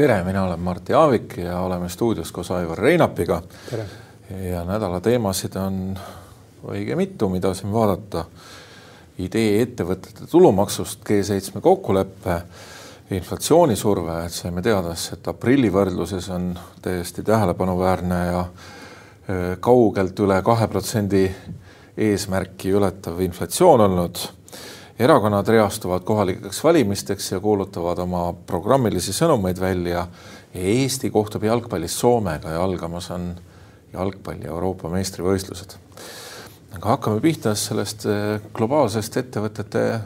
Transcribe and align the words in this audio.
tere, 0.00 0.24
mina 0.24 0.44
olen 0.44 0.60
Martti 0.60 0.94
Aavik 0.94 1.36
ja 1.36 1.58
oleme 1.60 1.88
stuudios 1.88 2.32
koos 2.32 2.50
Aivar 2.50 2.78
Reinapiga. 2.78 3.42
ja 4.50 4.64
nädala 4.64 5.00
teemasid 5.00 5.56
on 5.56 5.98
õige 6.64 6.96
mitu, 6.96 7.28
mida 7.28 7.54
siin 7.54 7.72
vaadata. 7.72 8.24
idee 9.20 9.62
ettevõtete 9.62 10.26
tulumaksust, 10.30 11.02
G7 11.04 11.60
kokkulepe, 11.60 12.38
inflatsioonisurve, 13.10 14.24
et 14.24 14.32
saime 14.32 14.62
teada, 14.62 14.94
et 15.12 15.28
aprilli 15.28 15.68
võrdluses 15.72 16.30
on 16.32 16.54
täiesti 16.82 17.22
tähelepanuväärne 17.22 18.20
ja 18.26 18.44
kaugelt 19.60 20.20
üle 20.20 20.42
kahe 20.42 20.68
protsendi 20.68 21.26
eesmärki 21.96 22.72
ületav 22.72 23.20
inflatsioon 23.20 23.80
olnud 23.80 24.24
erakonnad 25.00 25.48
reastuvad 25.48 26.02
kohalikeks 26.04 26.64
valimisteks 26.64 27.32
ja 27.32 27.40
kuulutavad 27.40 27.98
oma 27.98 28.32
programmilisi 28.46 29.14
sõnumeid 29.16 29.60
välja. 29.60 30.04
Eesti 30.54 31.08
kohtub 31.10 31.44
jalgpallis 31.46 31.94
Soomega 32.00 32.52
ja 32.52 32.60
algamas 32.64 33.08
on 33.14 33.30
jalgpalli 33.92 34.48
Euroopa 34.50 34.90
meistrivõistlused. 34.92 35.76
aga 36.74 36.88
hakkame 36.88 37.20
pihta 37.20 37.54
sellest 37.54 38.04
eh, 38.06 38.40
globaalsest 38.54 39.16
ettevõtete 39.16 40.00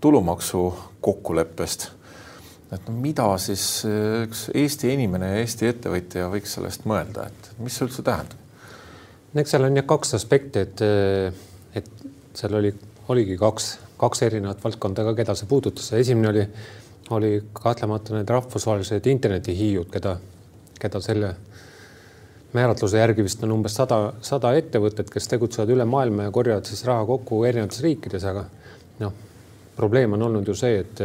tulumaksu 0.00 0.62
kokkuleppest. 1.00 1.90
et 2.72 2.88
no 2.88 2.94
mida 2.94 3.28
siis 3.38 3.84
eh, 3.84 4.24
üks 4.24 4.48
Eesti 4.54 4.94
inimene 4.94 5.28
ja 5.28 5.44
Eesti 5.44 5.66
ettevõtja 5.66 6.30
võiks 6.32 6.56
sellest 6.56 6.88
mõelda, 6.88 7.28
et 7.28 7.52
mis 7.58 7.76
see 7.76 7.84
üldse 7.86 8.02
tähendab? 8.02 8.38
eks 9.34 9.50
seal 9.50 9.68
on 9.68 9.76
jah 9.76 9.86
kaks 9.86 10.14
aspekti, 10.14 10.58
et, 10.58 10.80
eh, 10.80 11.32
et 11.74 11.90
seal 12.34 12.54
oli, 12.54 12.72
oligi 13.08 13.36
kaks 13.36 13.72
kaks 14.02 14.24
erinevat 14.26 14.62
valdkonda 14.64 15.06
ka, 15.06 15.14
keda 15.22 15.36
see 15.38 15.48
puudutas. 15.50 15.92
esimene 15.98 16.28
oli, 16.32 16.44
oli 17.14 17.32
kahtlemata 17.54 18.16
need 18.16 18.30
rahvusvahelised 18.30 19.06
internetihiiud, 19.14 19.90
keda, 19.92 20.16
keda 20.80 21.00
selle 21.04 21.34
määratluse 22.52 22.98
järgi 22.98 23.24
vist 23.24 23.42
on 23.44 23.54
umbes 23.54 23.76
sada, 23.78 23.98
sada 24.24 24.52
ettevõtet, 24.58 25.10
kes 25.10 25.28
tegutsevad 25.30 25.70
üle 25.72 25.86
maailma 25.88 26.28
ja 26.28 26.34
korjavad 26.34 26.68
siis 26.68 26.84
raha 26.88 27.04
kokku 27.08 27.42
erinevates 27.48 27.80
riikides, 27.84 28.26
aga 28.28 28.44
noh, 29.00 29.14
probleem 29.76 30.18
on 30.18 30.26
olnud 30.28 30.48
ju 30.48 30.56
see, 30.58 30.82
et, 30.82 31.00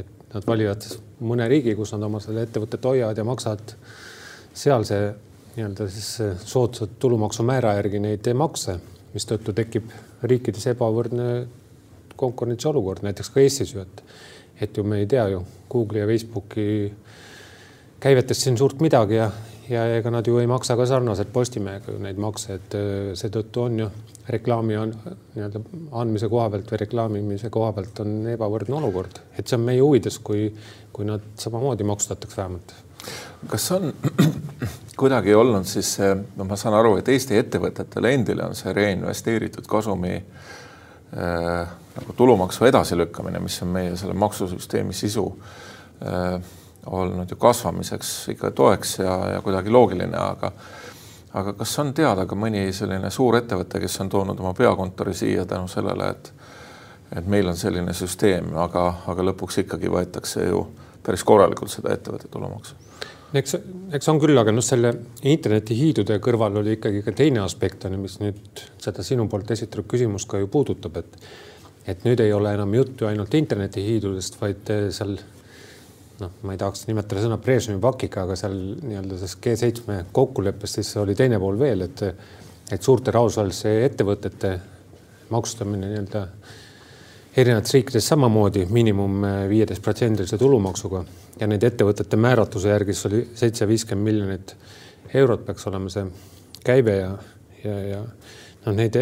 et 0.00 0.34
nad 0.34 0.46
valivad 0.46 0.86
mõne 1.26 1.46
riigi, 1.50 1.76
kus 1.78 1.94
nad 1.94 2.08
oma 2.08 2.22
selle 2.22 2.46
ettevõtet 2.48 2.88
hoiavad 2.90 3.20
ja 3.20 3.26
maksavad 3.28 3.76
sealse 4.56 5.00
nii-öelda 5.54 5.86
siis 5.90 6.10
soodsat 6.46 6.98
tulumaksumäära 7.02 7.76
järgi 7.78 8.02
neid 8.02 8.26
makse, 8.34 8.78
mistõttu 9.14 9.54
tekib 9.54 9.90
riikides 10.26 10.66
ebavõrdne 10.72 11.30
konkurentsiolukord, 12.20 13.04
näiteks 13.06 13.32
ka 13.34 13.40
Eestis 13.42 13.74
ju, 13.74 13.84
et, 13.84 14.02
et 14.60 14.76
ju 14.76 14.84
me 14.84 15.00
ei 15.00 15.08
tea 15.10 15.26
ju 15.32 15.44
Google'i 15.72 16.02
ja 16.02 16.10
Facebooki 16.10 16.66
käivetest 18.00 18.46
siin 18.46 18.58
suurt 18.58 18.80
midagi 18.80 19.18
ja, 19.18 19.30
ja 19.68 19.84
ega 19.96 20.10
nad 20.12 20.26
ju 20.26 20.38
ei 20.40 20.48
maksa 20.50 20.76
ka 20.76 20.86
sarnaselt 20.88 21.32
Postimehega 21.32 21.94
ju 21.94 22.00
neid 22.02 22.20
makse, 22.20 22.56
et 22.60 22.76
äh, 22.78 23.12
seetõttu 23.18 23.66
on 23.66 23.78
ju 23.84 23.90
reklaami 24.30 24.76
on 24.76 24.92
nii-öelda 25.34 25.62
andmise 26.00 26.28
koha 26.30 26.50
pealt 26.52 26.70
või 26.70 26.80
reklaamimise 26.84 27.50
koha 27.52 27.72
pealt 27.76 28.02
on 28.04 28.14
ebavõrdne 28.34 28.76
olukord, 28.78 29.20
et 29.38 29.48
see 29.48 29.58
on 29.58 29.66
meie 29.66 29.82
huvides, 29.82 30.20
kui, 30.24 30.48
kui 30.92 31.08
nad 31.08 31.24
samamoodi 31.40 31.86
maksustatakse 31.88 32.40
vähemalt. 32.40 32.74
kas 33.50 33.70
on 33.76 33.92
kuidagi 35.00 35.34
olnud 35.34 35.68
siis, 35.68 35.96
no 36.36 36.46
ma 36.46 36.58
saan 36.60 36.76
aru, 36.78 36.96
et 37.00 37.08
Eesti 37.08 37.38
ettevõtetele 37.40 38.14
endile 38.14 38.48
on 38.48 38.58
see 38.58 38.72
reinvesteeritud 38.76 39.68
kasumi 39.70 40.16
äh, 40.16 41.76
nagu 41.96 42.12
tulumaksu 42.16 42.64
edasilükkamine, 42.64 43.40
mis 43.42 43.62
on 43.62 43.74
meie 43.74 43.96
selle 43.96 44.14
maksusüsteemi 44.14 44.94
sisu 44.96 45.26
äh, 46.06 46.40
olnud 46.86 47.30
ju 47.30 47.36
kasvamiseks 47.36 48.28
ikka 48.34 48.50
toeks 48.50 48.98
ja, 48.98 49.16
ja 49.34 49.40
kuidagi 49.44 49.70
loogiline, 49.70 50.16
aga 50.16 50.52
aga 51.34 51.52
kas 51.54 51.78
on 51.78 51.92
teada 51.94 52.26
ka 52.26 52.34
mõni 52.34 52.64
selline 52.74 53.10
suurettevõte, 53.10 53.80
kes 53.80 54.00
on 54.02 54.08
toonud 54.10 54.40
oma 54.40 54.54
peakontori 54.54 55.14
siia 55.14 55.46
tänu 55.46 55.68
sellele, 55.68 56.10
et 56.10 56.32
et 57.16 57.26
meil 57.26 57.48
on 57.50 57.56
selline 57.58 57.90
süsteem, 57.94 58.52
aga, 58.54 58.84
aga 59.10 59.24
lõpuks 59.30 59.64
ikkagi 59.64 59.90
võetakse 59.90 60.44
ju 60.46 60.60
päris 61.02 61.24
korralikult 61.26 61.72
seda 61.72 61.90
ettevõtte 61.96 62.30
tulumaksu? 62.30 62.76
Eks, 63.34 63.56
eks 63.94 64.10
on 64.10 64.18
küll, 64.22 64.38
aga 64.38 64.50
noh, 64.54 64.62
selle 64.62 64.92
internetihiidude 65.26 66.18
kõrval 66.22 66.60
oli 66.62 66.76
ikkagi 66.78 67.02
ka 67.06 67.14
teine 67.14 67.42
aspekt 67.44 67.86
on 67.86 67.94
ju, 67.94 68.00
mis 68.02 68.16
nüüd 68.22 68.62
seda 68.82 69.04
sinu 69.06 69.28
poolt 69.30 69.50
esitatud 69.54 69.86
küsimust 69.90 70.30
ka 70.30 70.38
ju 70.38 70.50
puudutab, 70.50 70.98
et 71.02 71.18
et 71.88 72.04
nüüd 72.04 72.20
ei 72.20 72.32
ole 72.32 72.54
enam 72.54 72.74
juttu 72.74 73.06
ainult 73.08 73.34
internetihiidudest, 73.34 74.40
vaid 74.40 74.72
eh, 74.72 74.88
seal 74.94 75.16
noh, 76.20 76.34
ma 76.44 76.54
ei 76.54 76.60
tahaks 76.60 76.86
nimetada 76.88 77.24
sõna 77.24 77.38
Brežnevi 77.40 77.80
pakika, 77.82 78.26
aga 78.26 78.36
seal 78.38 78.56
nii-öelda 78.82 79.20
selles 79.20 79.38
G7 79.40 80.12
kokkuleppes 80.12 80.78
siis 80.78 80.92
oli 81.00 81.16
teine 81.18 81.40
pool 81.42 81.58
veel, 81.60 81.86
et 81.88 82.04
et 82.70 82.84
suurte 82.86 83.10
rahvusvaheliste 83.10 83.70
ettevõtete 83.82 84.50
maksustamine 85.34 85.88
nii-öelda 85.88 86.20
erinevates 87.40 87.74
riikides 87.74 88.06
samamoodi 88.12 88.66
miinimum 88.70 89.24
viieteist 89.50 89.82
protsendilise 89.82 90.38
tulumaksuga. 90.38 91.02
Ja 91.40 91.48
neid 91.50 91.64
ettevõtete 91.66 92.18
määratluse 92.20 92.70
järgi 92.70 92.94
siis 92.94 93.08
oli 93.08 93.22
seitse 93.38 93.68
viiskümmend 93.68 94.06
miljonit 94.06 94.54
eurot 95.14 95.42
peaks 95.46 95.66
olema 95.66 95.90
see 95.90 96.06
käive 96.66 96.96
ja, 97.00 97.10
ja, 97.64 97.76
ja 97.88 98.00
noh, 98.66 98.74
neid 98.76 98.98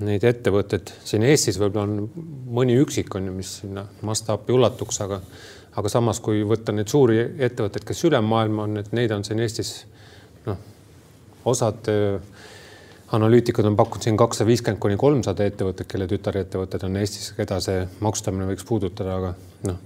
neid 0.00 0.24
ettevõtteid. 0.24 0.92
Siin 1.04 1.26
Eestis 1.28 1.58
võib-olla 1.60 1.84
on 1.88 2.26
mõni 2.56 2.78
üksik 2.80 3.12
on 3.18 3.28
ju, 3.28 3.34
mis 3.36 3.58
sinna 3.60 3.84
mastaapi 4.06 4.54
ulatuks, 4.56 5.00
aga 5.04 5.20
aga 5.76 5.88
samas, 5.88 6.20
kui 6.20 6.42
võtta 6.44 6.72
neid 6.74 6.90
suuri 6.92 7.20
ettevõtteid, 7.20 7.84
kes 7.88 8.04
üle 8.04 8.20
maailma 8.20 8.66
on, 8.66 8.80
et 8.82 8.90
neid 8.92 9.12
on 9.14 9.24
siin 9.24 9.40
Eestis 9.40 9.70
noh, 10.44 10.58
osad 11.48 11.88
äh, 11.88 12.18
analüütikud 13.16 13.64
on 13.68 13.76
pakkunud 13.76 14.04
siin 14.04 14.18
kakssada 14.20 14.48
viiskümmend 14.48 14.80
kuni 14.82 14.98
kolmsada 15.00 15.46
ettevõtet, 15.48 15.88
kelle 15.88 16.08
tütarettevõtted 16.10 16.84
on 16.88 17.00
Eestis, 17.00 17.32
keda 17.36 17.60
see 17.64 17.86
maksustamine 18.04 18.48
võiks 18.50 18.66
puudutada, 18.68 19.16
aga 19.18 19.32
noh, 19.68 19.80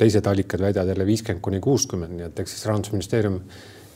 teised 0.00 0.26
allikad 0.26 0.62
väidavad 0.66 0.94
jälle 0.94 1.06
viiskümmend 1.06 1.44
kuni 1.44 1.60
kuuskümmend, 1.62 2.16
nii 2.16 2.28
et 2.30 2.42
eks 2.42 2.56
siis 2.56 2.66
rahandusministeerium 2.70 3.40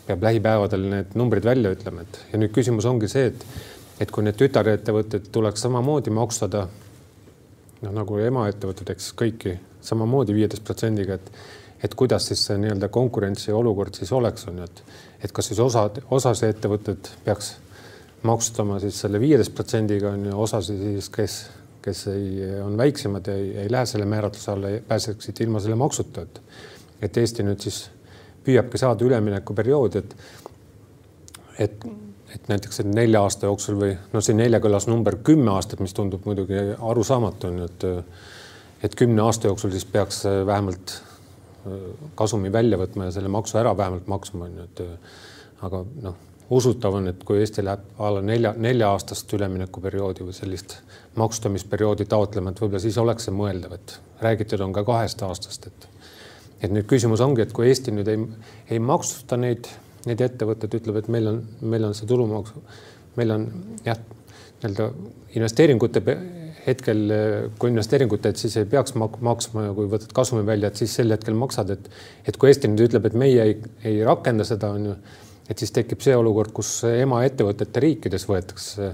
peab 0.04 0.26
lähipäevadel 0.26 0.82
need 0.90 1.14
numbrid 1.16 1.46
välja 1.46 1.70
ütlema, 1.72 2.04
et 2.04 2.18
ja 2.32 2.40
nüüd 2.40 2.52
küsimus 2.54 2.86
ongi 2.90 3.08
see, 3.08 3.30
et 3.30 3.46
et 4.04 4.12
kui 4.12 4.24
need 4.26 4.36
tütarettevõtted 4.36 5.30
tuleks 5.32 5.64
samamoodi 5.64 6.12
maksustada 6.12 6.66
noh, 7.84 7.92
nagu 7.92 8.20
emaettevõtted, 8.20 8.92
eks 8.94 9.12
kõiki 9.18 9.56
samamoodi 9.84 10.36
viieteist 10.36 10.64
protsendiga, 10.66 11.20
et 11.20 11.62
et 11.84 11.92
kuidas 12.00 12.30
siis 12.30 12.40
see 12.46 12.54
nii-öelda 12.56 12.88
konkurentsiolukord 12.88 13.98
siis 13.98 14.12
oleks, 14.16 14.46
on 14.48 14.62
ju, 14.62 14.68
et 14.68 15.26
et 15.26 15.32
kas 15.32 15.50
siis 15.50 15.60
osad, 15.60 16.00
osas 16.12 16.40
ettevõtted 16.46 17.10
peaks 17.24 17.54
maksustama 18.24 18.78
siis 18.80 19.00
selle 19.04 19.20
viieteist 19.20 19.52
protsendiga 19.56 20.14
on 20.14 20.24
ju, 20.30 20.38
osasi 20.46 20.76
siis, 20.80 21.10
kes, 21.12 21.34
kes 21.84 22.06
ei, 22.12 22.30
on 22.64 22.78
väiksemad 22.80 23.28
ei, 23.32 23.50
ei 23.64 23.72
lähe 23.72 23.86
selle 23.86 24.08
määratluse 24.08 24.50
alla, 24.52 24.72
pääseksid 24.88 25.44
ilma 25.44 25.60
selle 25.60 25.76
maksuta, 25.80 26.24
et 26.24 26.40
et 27.04 27.16
Eesti 27.20 27.44
nüüd 27.44 27.60
siis 27.60 27.82
püüabki 28.46 28.80
saada 28.80 29.04
üleminekuperioodi, 29.04 30.00
et 30.00 30.16
et 31.66 31.84
et 32.34 32.48
näiteks 32.50 32.80
et 32.82 32.90
nelja 32.90 33.22
aasta 33.22 33.46
jooksul 33.46 33.78
või 33.78 33.94
noh, 34.12 34.22
siin 34.24 34.40
nelja 34.40 34.60
kõlas 34.62 34.88
number 34.90 35.16
kümme 35.26 35.52
aastat, 35.54 35.82
mis 35.84 35.94
tundub 35.94 36.26
muidugi 36.28 36.60
arusaamatu 36.78 37.50
on 37.50 37.62
ju, 37.62 37.70
et 37.70 37.88
et 38.84 38.94
kümne 39.00 39.22
aasta 39.24 39.48
jooksul 39.48 39.72
siis 39.72 39.86
peaks 39.88 40.24
vähemalt 40.46 40.98
äh, 40.98 41.88
kasumi 42.14 42.52
välja 42.52 42.78
võtma 42.80 43.08
ja 43.08 43.16
selle 43.16 43.32
maksu 43.32 43.58
ära 43.62 43.76
vähemalt 43.76 44.10
maksma 44.10 44.48
on 44.48 44.60
ju, 44.60 44.68
et 44.68 45.64
aga 45.64 45.84
noh, 46.02 46.18
usutav 46.50 46.98
on, 46.98 47.08
et 47.08 47.24
kui 47.24 47.40
Eesti 47.40 47.64
läheb 47.64 47.84
a 47.98 48.10
la 48.16 48.22
nelja, 48.24 48.52
nelja-aastast 48.56 49.32
üleminekuperioodi 49.36 50.26
või 50.26 50.36
sellist 50.36 50.76
maksustamisperioodi 51.16 52.06
taotlema, 52.10 52.50
et 52.50 52.60
võib-olla 52.60 52.82
siis 52.82 52.98
oleks 53.00 53.28
see 53.28 53.34
mõeldav, 53.34 53.78
et 53.78 53.96
räägitud 54.24 54.60
on 54.64 54.74
ka 54.76 54.84
kahest 54.84 55.24
aastast, 55.26 55.70
et 55.70 55.90
et 56.64 56.72
nüüd 56.72 56.86
küsimus 56.88 57.20
ongi, 57.20 57.42
et 57.44 57.52
kui 57.52 57.66
Eesti 57.68 57.92
nüüd 57.92 58.08
ei, 58.08 58.20
ei 58.72 58.78
maksusta 58.80 59.36
neid 59.36 59.68
neid 60.08 60.22
ettevõtteid 60.24 60.78
ütleb, 60.80 61.00
et 61.00 61.10
meil 61.12 61.30
on, 61.30 61.42
meil 61.62 61.88
on 61.88 61.96
see 61.96 62.08
tulumaks, 62.10 62.54
meil 63.18 63.34
on 63.34 63.46
jah, 63.86 64.00
nii-öelda 64.62 64.88
investeeringute 65.36 66.02
hetkel, 66.66 67.02
kui 67.60 67.72
investeeringut 67.72 68.22
teed, 68.24 68.38
siis 68.40 68.56
ei 68.60 68.68
peaks 68.68 68.94
mak 69.00 69.18
maksma 69.24 69.66
ja 69.66 69.74
kui 69.76 69.88
võtad 69.90 70.12
kasumi 70.16 70.44
välja, 70.46 70.70
et 70.70 70.80
siis 70.80 70.94
sel 70.96 71.12
hetkel 71.12 71.36
maksad, 71.36 71.74
et 71.74 71.90
et 72.24 72.38
kui 72.40 72.48
Eesti 72.50 72.70
nüüd 72.72 72.86
ütleb, 72.88 73.08
et 73.08 73.18
meie 73.20 73.42
ei, 73.42 73.58
ei 73.84 73.98
rakenda 74.06 74.46
seda, 74.48 74.70
on 74.72 74.86
ju, 74.88 74.94
et 75.50 75.60
siis 75.60 75.74
tekib 75.76 76.00
see 76.04 76.16
olukord, 76.16 76.54
kus 76.56 76.78
emaettevõtete 76.88 77.82
riikides 77.84 78.24
võetakse 78.30 78.92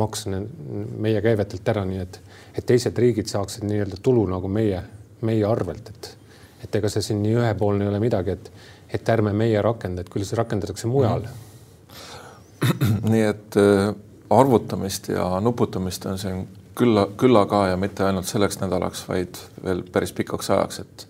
maks 0.00 0.26
meie 0.26 1.20
käivetelt 1.22 1.68
ära, 1.68 1.84
nii 1.86 2.00
et, 2.02 2.18
et 2.56 2.66
teised 2.66 2.98
riigid 2.98 3.30
saaksid 3.30 3.66
nii-öelda 3.68 4.00
tulu 4.02 4.24
nagu 4.30 4.50
meie, 4.50 4.82
meie 5.22 5.46
arvelt, 5.48 5.94
et 5.94 6.16
et 6.62 6.76
ega 6.78 6.86
see 6.86 7.02
siin 7.02 7.18
nii 7.24 7.32
ühepoolne 7.40 7.82
ei 7.82 7.90
ole 7.90 7.98
midagi, 7.98 8.36
et 8.36 8.50
et 8.92 9.08
ärme 9.08 9.32
meie 9.36 9.62
rakenda, 9.62 10.02
et 10.02 10.10
küll 10.12 10.26
see 10.28 10.38
rakendatakse 10.38 10.90
mujal 10.90 11.26
mm.. 11.26 12.98
nii 13.12 13.22
et 13.28 13.60
äh, 13.60 13.92
arvutamist 14.32 15.08
ja 15.12 15.28
nuputamist 15.40 16.06
on 16.06 16.18
siin 16.18 16.44
külla, 16.78 17.06
küll 17.18 17.36
aga 17.36 17.66
ja 17.72 17.78
mitte 17.80 18.06
ainult 18.06 18.28
selleks 18.30 18.60
nädalaks, 18.62 19.04
vaid 19.08 19.40
veel 19.64 19.82
päris 19.92 20.14
pikaks 20.16 20.50
ajaks, 20.54 20.80
et 20.84 21.06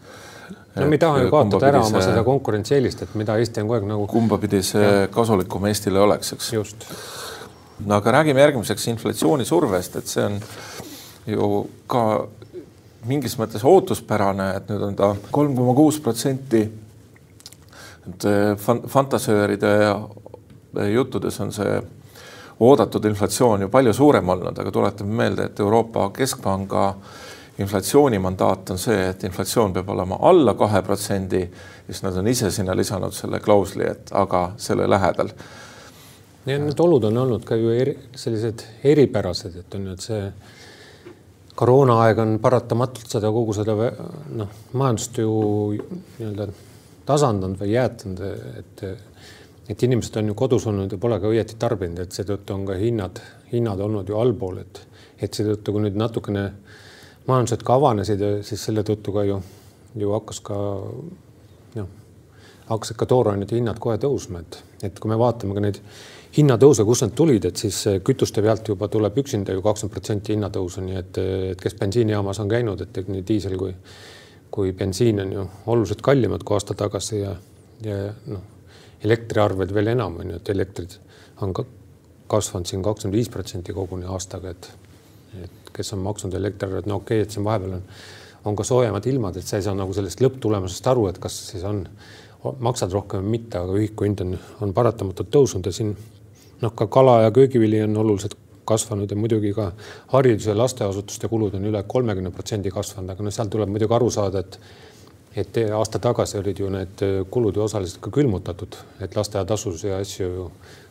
no 0.76 0.88
me 0.88 0.96
ei 0.96 1.02
taha 1.02 1.22
ju 1.22 1.30
kaotada 1.32 1.70
ära 1.70 1.82
oma 1.84 2.02
seda 2.04 2.24
konkurentsieelist, 2.26 3.04
et 3.06 3.16
mida 3.18 3.36
Eesti 3.40 3.62
on 3.62 3.68
kogu 3.68 3.78
aeg 3.78 3.88
nagu. 3.92 4.06
kumba 4.10 4.38
pidi 4.42 4.62
see 4.66 5.06
kasulikum 5.14 5.68
Eestile 5.70 6.02
oleks, 6.02 6.32
eks. 6.36 6.52
just. 6.56 6.86
no 7.84 7.98
aga 7.98 8.18
räägime 8.18 8.42
järgmiseks 8.42 8.88
inflatsioonisurvest, 8.94 10.00
et 10.00 10.14
see 10.14 10.24
on 10.26 10.40
ju 11.26 11.50
ka 11.90 12.04
mingis 13.08 13.34
mõttes 13.38 13.64
ootuspärane, 13.66 14.48
et 14.58 14.70
nüüd 14.70 14.86
on 14.86 14.96
ta 14.98 15.12
kolm 15.34 15.56
koma 15.58 15.74
kuus 15.78 15.98
protsenti. 16.02 16.62
Et 18.08 18.24
fan-, 18.58 18.82
fantasööride 18.88 19.72
juttudes 20.92 21.40
on 21.40 21.52
see 21.52 21.80
oodatud 22.62 23.04
inflatsioon 23.04 23.60
ju 23.60 23.68
palju 23.68 23.92
suurem 23.92 24.28
olnud, 24.28 24.58
aga 24.58 24.70
tuletame 24.70 25.14
meelde, 25.22 25.50
et 25.50 25.60
Euroopa 25.60 26.10
Keskpanga 26.14 26.88
äh, 26.88 27.20
inflatsiooni 27.58 28.18
mandaat 28.18 28.70
on 28.70 28.80
see, 28.80 28.98
et 29.10 29.24
inflatsioon 29.24 29.74
peab 29.76 29.90
olema 29.92 30.18
alla 30.28 30.54
kahe 30.58 30.82
protsendi, 30.82 31.42
siis 31.86 32.02
nad 32.04 32.16
on 32.16 32.28
ise 32.28 32.50
sinna 32.50 32.76
lisanud 32.76 33.12
selle 33.16 33.40
klausli, 33.44 33.84
et 33.88 34.12
aga 34.16 34.44
selle 34.56 34.88
lähedal. 34.90 35.32
ja 36.46 36.58
need 36.58 36.80
olud 36.80 37.04
on 37.04 37.22
olnud 37.26 37.44
ka 37.46 37.56
ju 37.56 37.70
eri, 37.70 37.94
sellised 38.16 38.64
eripärased, 38.84 39.56
et 39.60 39.74
on 39.74 39.86
ju, 39.86 39.92
et 39.92 40.06
see 40.08 40.32
koroonaaeg 41.54 42.18
on 42.18 42.38
paratamatult 42.42 43.12
seda 43.12 43.30
kogu 43.30 43.54
seda 43.54 43.76
noh, 43.76 44.60
majandust 44.72 45.18
ju 45.20 45.32
nii-öelda 45.76 46.48
tasandanud 47.06 47.60
või 47.60 47.72
jäätanud, 47.74 48.20
et 48.58 48.84
et 49.70 49.82
inimesed 49.86 50.16
on 50.18 50.26
ju 50.32 50.34
kodus 50.34 50.66
olnud 50.66 50.92
ja 50.92 50.98
pole 50.98 51.20
ka 51.22 51.30
õieti 51.30 51.56
tarbinud, 51.58 52.00
et 52.02 52.12
seetõttu 52.12 52.54
on 52.54 52.64
ka 52.66 52.74
hinnad, 52.76 53.20
hinnad 53.52 53.80
olnud 53.80 54.08
ju 54.08 54.18
allpool, 54.18 54.58
et 54.64 54.86
et 55.22 55.38
seetõttu, 55.38 55.72
kui 55.72 55.84
nüüd 55.84 55.96
natukene 55.98 56.48
majandused 57.28 57.62
ka 57.62 57.76
avanesid 57.78 58.24
siis 58.42 58.64
selle 58.66 58.82
tõttu 58.82 59.14
ka 59.14 59.22
ju, 59.28 59.36
ju 60.02 60.10
hakkas 60.16 60.40
ka 60.42 60.56
noh, 61.76 61.92
hakkasid 62.66 62.98
ka 62.98 63.06
toorainete 63.06 63.56
hinnad 63.58 63.78
kohe 63.82 64.00
tõusma, 64.02 64.42
et, 64.42 64.58
et 64.88 64.98
kui 64.98 65.12
me 65.12 65.18
vaatame 65.20 65.54
ka 65.54 65.62
neid 65.62 65.78
hinnatõuse, 66.36 66.84
kust 66.88 67.06
need 67.06 67.14
tulid, 67.16 67.46
et 67.46 67.60
siis 67.60 67.78
kütuste 68.04 68.42
pealt 68.42 68.68
juba 68.72 68.88
tuleb 68.90 69.18
üksinda 69.22 69.54
ju 69.54 69.62
kakskümmend 69.62 69.94
protsenti 69.94 70.34
hinnatõusu, 70.34 70.82
nii 70.86 70.98
et, 70.98 71.22
et 71.52 71.62
kes 71.62 71.76
bensiinijaamas 71.78 72.40
on 72.42 72.50
käinud, 72.50 72.82
et 72.82 73.08
nii 73.08 73.24
diisel 73.28 73.58
kui, 73.60 73.74
kui 74.52 74.72
bensiin 74.76 75.20
on 75.20 75.32
ju 75.32 75.44
oluliselt 75.72 76.02
kallimad 76.04 76.44
kui 76.44 76.56
aasta 76.56 76.76
tagasi 76.78 77.20
ja, 77.22 77.34
ja 77.84 77.98
noh, 78.28 78.42
elektriarved 79.04 79.72
veel 79.74 79.92
enam 79.94 80.18
on 80.20 80.34
ju, 80.34 80.40
et 80.40 80.52
elektrid 80.54 80.98
on 81.42 81.54
ka 81.56 81.64
kasvanud 82.32 82.68
siin 82.68 82.82
kakskümmend 82.84 83.16
viis 83.16 83.30
protsenti 83.32 83.74
koguni 83.76 84.08
aastaga, 84.08 84.52
et, 84.52 84.68
et 85.42 85.72
kes 85.74 85.92
on 85.96 86.02
maksnud 86.04 86.34
elektriarvet, 86.38 86.88
no 86.88 87.00
okei 87.00 87.20
okay,, 87.20 87.28
et 87.28 87.34
siin 87.34 87.44
vahepeal 87.44 87.78
on, 87.78 87.86
on 88.48 88.58
ka 88.58 88.66
soojemad 88.66 89.06
ilmad, 89.10 89.36
et 89.36 89.48
sa 89.48 89.58
ei 89.58 89.66
saa 89.66 89.74
nagu 89.76 89.94
sellest 89.96 90.22
lõpptulemusest 90.24 90.88
aru, 90.92 91.08
et 91.10 91.20
kas 91.22 91.36
siis 91.50 91.64
on, 91.68 91.82
maksad 92.64 92.94
rohkem 92.94 93.22
või 93.22 93.36
mitte, 93.36 93.60
aga 93.60 93.76
ühiku 93.78 94.06
hind 94.06 94.22
on, 94.24 94.36
on 94.64 94.72
paratamatult 94.76 95.30
tõusnud 95.34 95.68
ja 95.68 95.74
siin 95.74 95.92
noh, 96.62 96.74
ka 96.74 96.88
kala 96.92 97.20
ja 97.26 97.34
köögivili 97.34 97.82
on 97.84 97.96
oluliselt 98.04 98.36
kasvanud 98.72 99.10
ja 99.10 99.18
muidugi 99.18 99.52
ka 99.56 99.70
haridus- 100.14 100.48
ja 100.50 100.56
lasteasutuste 100.58 101.28
kulud 101.28 101.54
on 101.58 101.68
üle 101.70 101.84
kolmekümne 101.86 102.32
protsendi 102.34 102.72
kasvanud, 102.74 103.14
aga 103.14 103.28
noh, 103.28 103.34
seal 103.34 103.52
tuleb 103.52 103.70
muidugi 103.72 104.00
aru 104.00 104.10
saada, 104.10 104.42
et 104.42 104.58
et 105.36 105.56
aasta 105.72 105.96
tagasi 105.98 106.36
olid 106.36 106.58
ju 106.60 106.68
need 106.68 107.02
kulud 107.32 107.56
ju 107.56 107.62
osaliselt 107.64 108.02
ka 108.04 108.10
külmutatud, 108.12 108.76
et 109.00 109.14
lasteaiatasusid 109.16 109.88
ja 109.88 110.00
asju 110.04 110.26
ju 110.28 110.48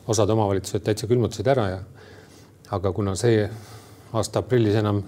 osad 0.10 0.30
omavalitsused 0.34 0.82
täitsa 0.82 1.08
külmutasid 1.08 1.48
ära 1.48 1.68
ja 1.70 1.82
aga 2.72 2.92
kuna 2.96 3.14
see 3.20 3.44
aasta 4.14 4.42
aprillis 4.42 4.76
enam 4.80 5.04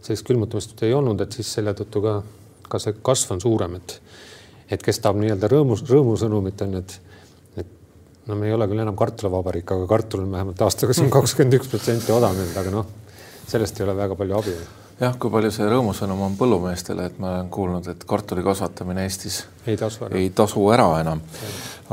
sellist 0.00 0.26
külmutamist 0.26 0.82
ei 0.86 0.94
olnud, 0.96 1.20
et 1.20 1.32
siis 1.36 1.50
selle 1.58 1.74
tõttu 1.76 2.02
ka, 2.04 2.14
ka 2.68 2.80
see 2.80 2.96
kasv 3.04 3.34
on 3.36 3.42
suurem, 3.42 3.76
et, 3.80 3.96
et 4.70 4.82
kes 4.82 5.02
tahab 5.02 5.20
nii-öelda 5.20 5.50
rõõmus, 5.52 5.84
rõõmusõnumit 5.88 6.64
on 6.64 6.78
et 6.80 6.96
no 8.30 8.38
me 8.38 8.48
ei 8.48 8.54
ole 8.54 8.68
küll 8.70 8.82
enam 8.82 8.96
kartulivabariik, 8.98 9.72
aga 9.74 9.88
kartul 9.90 10.24
on 10.24 10.34
vähemalt 10.34 10.62
aastaga 10.66 10.94
siin 10.96 11.10
kakskümmend 11.12 11.58
üks 11.58 11.70
protsenti 11.72 12.14
odavnenud, 12.14 12.54
aga 12.60 12.74
noh, 12.74 12.86
sellest 13.50 13.80
ei 13.80 13.86
ole 13.86 13.96
väga 13.98 14.16
palju 14.18 14.38
abi. 14.38 14.54
jah, 15.00 15.16
kui 15.18 15.32
palju 15.32 15.50
see 15.54 15.68
rõõmusõnum 15.72 16.24
on 16.28 16.36
põllumeestele, 16.38 17.08
et 17.10 17.20
ma 17.22 17.34
olen 17.34 17.50
kuulnud, 17.52 17.88
et 17.92 18.04
kartuli 18.08 18.44
kasvatamine 18.46 19.06
Eestis 19.08 19.42
ei 19.66 19.78
tasu 19.80 20.06
ära, 20.06 20.18
ei 20.20 20.30
tasu 20.42 20.66
ära 20.74 20.88
enam. 21.00 21.22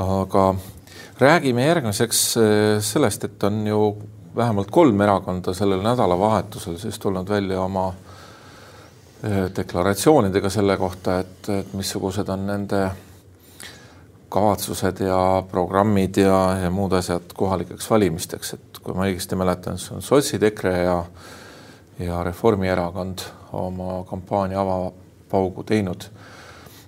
aga 0.04 0.48
räägime 1.19 1.66
järgmiseks 1.66 2.22
eh, 2.38 2.81
sellest, 2.84 3.24
et 3.24 3.48
on 3.50 3.63
ju 3.68 3.81
vähemalt 4.38 4.69
kolm 4.72 5.01
erakonda 5.01 5.54
sellel 5.57 5.81
nädalavahetusel 5.81 6.78
siis 6.78 7.00
tulnud 7.01 7.30
välja 7.30 7.62
oma 7.62 7.88
eh, 9.24 9.48
deklaratsioonidega 9.56 10.50
selle 10.54 10.78
kohta, 10.78 11.19
et, 11.25 11.50
et 11.50 11.74
missugused 11.74 12.30
on 12.30 12.45
nende 12.48 12.86
kavatsused 14.29 15.00
ja 15.06 15.44
programmid 15.51 16.18
ja, 16.19 16.38
ja 16.63 16.69
muud 16.74 16.94
asjad 16.97 17.33
kohalikeks 17.35 17.89
valimisteks, 17.89 18.53
et 18.53 18.79
kui 18.83 18.95
ma 18.95 19.07
õigesti 19.07 19.39
mäletan, 19.39 19.79
siis 19.79 19.95
on 19.95 20.06
sotsid, 20.06 20.44
EKRE 20.44 20.77
ja 20.83 21.01
ja 22.00 22.24
Reformierakond 22.24 23.19
oma 23.53 24.03
kampaania 24.03 24.62
avapaugu 24.62 25.63
teinud. 25.63 26.03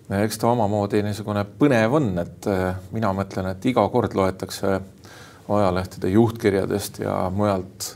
eks 0.10 0.38
ta 0.38 0.48
omamoodi 0.48 1.02
niisugune 1.06 1.46
põnev 1.60 1.94
on, 1.94 2.10
et 2.22 2.48
eh, 2.50 2.76
mina 2.92 3.12
mõtlen, 3.14 3.52
et 3.52 3.66
iga 3.66 3.88
kord 3.90 4.14
loetakse 4.18 4.80
ajalehtede 5.50 6.10
juhtkirjadest 6.10 7.00
ja 7.00 7.30
mujalt 7.34 7.96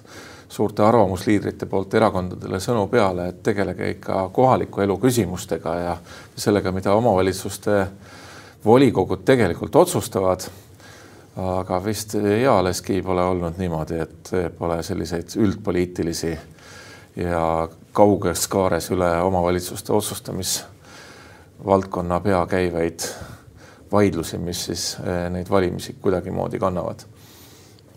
suurte 0.50 0.84
arvamusliidrite 0.86 1.66
poolt 1.66 1.94
erakondadele 1.94 2.60
sõnu 2.62 2.88
peale, 2.90 3.28
et 3.30 3.44
tegelege 3.44 3.90
ikka 3.96 4.28
kohaliku 4.34 4.82
elu 4.82 4.98
küsimustega 5.02 5.76
ja 5.80 5.96
sellega, 6.36 6.72
mida 6.72 6.94
omavalitsuste 6.94 7.88
volikogud 8.66 9.24
tegelikult 9.26 9.76
otsustavad. 9.76 10.42
aga 11.36 11.86
vist 11.86 12.16
ealeski 12.16 13.02
pole 13.02 13.24
olnud 13.26 13.54
niimoodi, 13.58 14.00
et 14.00 14.30
pole 14.58 14.84
selliseid 14.84 15.30
üldpoliitilisi 15.42 16.38
ja 17.16 17.70
kauges 17.94 18.48
kaares 18.48 18.92
üle 18.94 19.22
omavalitsuste 19.22 19.94
otsustamisvaldkonna 19.94 22.20
pea 22.20 22.46
käivaid 22.46 23.00
vaidlusi, 23.92 24.38
mis 24.38 24.66
siis 24.66 24.98
eh, 25.02 25.30
neid 25.34 25.50
valimisi 25.50 25.96
kuidagimoodi 26.02 26.60
kannavad 26.60 27.06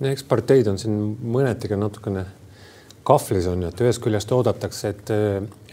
eks 0.04 0.26
parteid 0.28 0.68
on 0.68 0.78
siin 0.80 0.96
mõneti 1.24 1.70
ka 1.70 1.78
natukene 1.80 2.24
kahvlis 3.06 3.46
on 3.48 3.62
ju, 3.62 3.70
et 3.70 3.82
ühest 3.84 4.02
küljest 4.04 4.32
oodatakse, 4.34 4.92
et, 4.92 5.12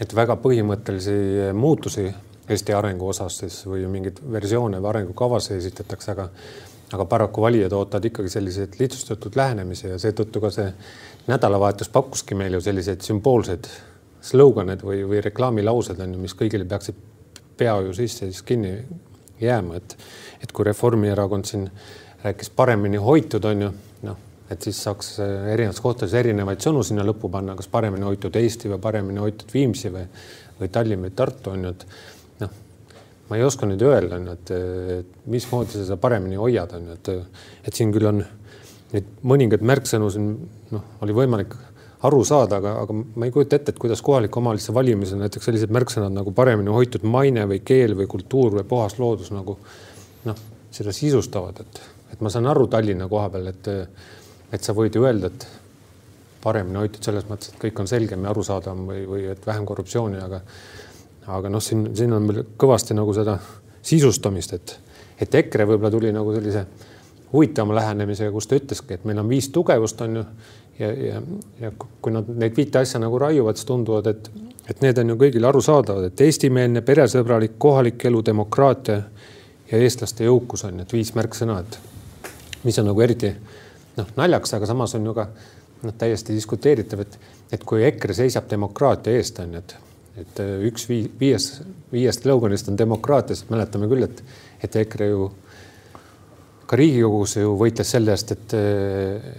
et 0.00 0.14
väga 0.16 0.36
põhimõttelisi 0.40 1.50
muutusi 1.56 2.06
Eesti 2.48 2.74
arengu 2.76 3.08
osas 3.08 3.38
siis 3.40 3.62
või 3.66 3.86
mingeid 3.88 4.20
versioone 4.32 4.80
või 4.82 4.90
arengukavasid 4.90 5.56
esitatakse, 5.56 6.12
aga 6.12 6.28
aga 6.94 7.04
paraku 7.10 7.42
valijad 7.42 7.72
ootavad 7.72 8.04
ikkagi 8.04 8.28
selliseid 8.30 8.76
lihtsustatud 8.78 9.34
lähenemisi 9.36 9.88
ja 9.88 9.96
seetõttu 9.98 10.40
ka 10.42 10.50
see 10.54 10.68
nädalavahetus 11.26 11.88
pakkuski 11.90 12.36
meile 12.38 12.60
ju 12.60 12.66
selliseid 12.66 13.02
sümboolseid 13.02 13.66
slogan'id 14.24 14.84
või, 14.84 15.02
või 15.08 15.22
reklaamilaused 15.24 16.00
on 16.00 16.14
ju, 16.14 16.20
mis 16.20 16.36
kõigile 16.38 16.68
peaksid 16.68 17.00
pea 17.56 17.74
ju 17.86 17.94
sisse 17.96 18.28
siis 18.28 18.42
kinni 18.46 18.76
jääma, 19.40 19.80
et 19.80 19.96
et 20.44 20.52
kui 20.52 20.64
Reformierakond 20.64 21.48
siin 21.48 21.68
rääkis 22.24 22.50
paremini 22.50 23.00
hoitud, 23.00 23.44
on 23.48 23.62
ju, 23.62 23.70
noh, 24.04 24.16
et 24.50 24.62
siis 24.62 24.82
saaks 24.84 25.14
äh, 25.24 25.52
erinevates 25.54 25.80
kohtades 25.80 26.14
erinevaid 26.20 26.60
sõnu 26.60 26.82
sinna 26.84 27.04
lõppu 27.06 27.30
panna, 27.32 27.56
kas 27.56 27.68
paremini 27.72 28.04
hoitud 28.04 28.36
Eesti 28.36 28.72
või 28.72 28.80
paremini 28.80 29.22
hoitud 29.24 29.52
Viimsi 29.54 29.92
või, 29.92 30.04
või 30.60 30.68
Tallinn 30.72 31.06
või 31.06 31.14
Tartu 31.16 31.54
on 31.54 31.64
ju, 31.64 31.72
et 31.72 31.86
ma 33.28 33.38
ei 33.38 33.44
oska 33.46 33.68
nüüd 33.68 33.82
öelda, 33.84 34.18
on 34.18 34.30
ju, 34.30 34.38
et, 34.38 34.54
et 34.98 35.28
mismoodi 35.30 35.72
sa 35.72 35.84
seda 35.84 35.98
paremini 36.00 36.40
hoiad, 36.40 36.74
on 36.76 36.90
ju, 36.90 36.96
et, 36.98 37.46
et 37.68 37.78
siin 37.78 37.92
küll 37.94 38.10
on 38.10 38.20
neid 38.94 39.06
mõningaid 39.26 39.64
märksõnu 39.66 40.10
siin 40.12 40.34
noh, 40.74 40.84
oli 41.04 41.16
võimalik 41.16 41.56
aru 42.04 42.20
saada, 42.28 42.60
aga, 42.60 42.74
aga 42.82 42.94
ma 42.94 43.26
ei 43.26 43.32
kujuta 43.32 43.56
ette, 43.56 43.72
et 43.72 43.80
kuidas 43.80 44.02
kohaliku 44.04 44.42
omavalitsuse 44.42 44.74
valimisel 44.76 45.22
näiteks 45.22 45.48
sellised 45.48 45.72
märksõnad 45.72 46.12
nagu 46.12 46.34
paremini 46.36 46.72
hoitud 46.74 47.06
maine 47.08 47.46
või 47.48 47.62
keel 47.64 47.96
või 47.96 48.06
kultuur 48.10 48.58
või 48.58 48.66
puhas 48.68 48.98
loodus 49.00 49.32
nagu 49.32 49.56
noh, 50.28 50.44
seda 50.74 50.92
sisustavad, 50.92 51.64
et 51.64 51.82
et 52.14 52.20
ma 52.22 52.30
saan 52.30 52.46
aru 52.46 52.68
Tallinna 52.70 53.08
koha 53.10 53.28
peal, 53.34 53.48
et, 53.50 53.68
et 54.54 54.62
sa 54.62 54.74
võid 54.76 54.94
ju 54.94 55.02
öelda, 55.02 55.32
et 55.32 55.46
paremini 56.44 56.78
hoitud 56.78 57.02
selles 57.02 57.26
mõttes, 57.26 57.50
et 57.50 57.60
kõik 57.62 57.80
on 57.82 57.90
selgem 57.90 58.22
ja 58.22 58.30
arusaadavam 58.30 58.84
või, 58.90 59.00
või 59.08 59.24
et 59.32 59.46
vähem 59.46 59.66
korruptsiooni, 59.66 60.20
aga 60.22 60.40
aga 61.26 61.50
noh, 61.52 61.62
siin, 61.62 61.86
siin 61.96 62.12
on 62.12 62.26
meil 62.28 62.42
kõvasti 62.60 62.96
nagu 62.96 63.14
seda 63.16 63.38
sisustamist, 63.84 64.52
et, 64.56 64.76
et 65.20 65.34
EKRE 65.40 65.66
võib-olla 65.68 65.92
tuli 65.92 66.12
nagu 66.12 66.34
sellise 66.34 66.64
huvitavama 67.32 67.74
lähenemisega, 67.74 68.32
kus 68.32 68.46
ta 68.46 68.58
ütleski, 68.58 68.94
et 68.94 69.04
meil 69.08 69.18
on 69.18 69.28
viis 69.28 69.48
tugevust, 69.52 70.00
on 70.04 70.20
ju, 70.20 70.24
ja, 70.78 70.90
ja, 70.92 71.22
ja 71.60 71.72
kui 71.78 72.12
nad 72.14 72.28
neid 72.28 72.56
viite 72.56 72.78
asja 72.78 73.00
nagu 73.02 73.18
raiuvad, 73.18 73.58
siis 73.58 73.68
tunduvad, 73.68 74.10
et, 74.12 74.30
et 74.70 74.84
need 74.84 75.00
on 75.02 75.14
ju 75.14 75.18
kõigile 75.24 75.50
arusaadavad, 75.50 76.10
et 76.10 76.24
eestimeelne, 76.26 76.84
peresõbralik, 76.86 77.58
kohalik 77.58 78.06
elu, 78.10 78.22
demokraatia 78.30 79.00
ja 79.70 79.80
eestlaste 79.80 80.28
jõukus 80.28 80.66
on 80.68 80.84
et 80.84 80.92
viis 80.94 81.14
märksõna, 81.16 81.58
et 81.64 81.80
mis 82.64 82.78
on 82.78 82.88
nagu 82.90 83.02
eriti 83.04 83.32
noh, 83.96 84.14
naljakas, 84.16 84.54
aga 84.58 84.68
samas 84.70 84.94
on 84.98 85.10
ju 85.10 85.16
ka 85.16 85.28
noh, 85.82 85.96
täiesti 85.98 86.36
diskuteeritav, 86.36 87.02
et, 87.04 87.18
et 87.52 87.66
kui 87.66 87.82
EKRE 87.88 88.16
seisab 88.22 88.46
demokraatia 88.50 89.18
eest, 89.18 89.42
on 89.42 89.58
ju, 89.58 89.64
et, 89.64 89.76
et 90.20 90.40
üks 90.68 90.88
vii, 90.88 91.06
viies, 91.20 91.48
viiest 91.92 92.22
sloganist 92.22 92.68
on 92.70 92.78
demokraatia, 92.78 93.36
siis 93.36 93.50
mäletame 93.50 93.88
küll, 93.90 94.06
et, 94.06 94.22
et 94.62 94.76
EKRE 94.84 95.08
ju 95.10 95.30
ka 96.68 96.78
Riigikogus 96.80 97.36
ju 97.38 97.54
võitles 97.60 97.90
selle 97.96 98.14
eest, 98.14 98.34
et, 98.34 98.54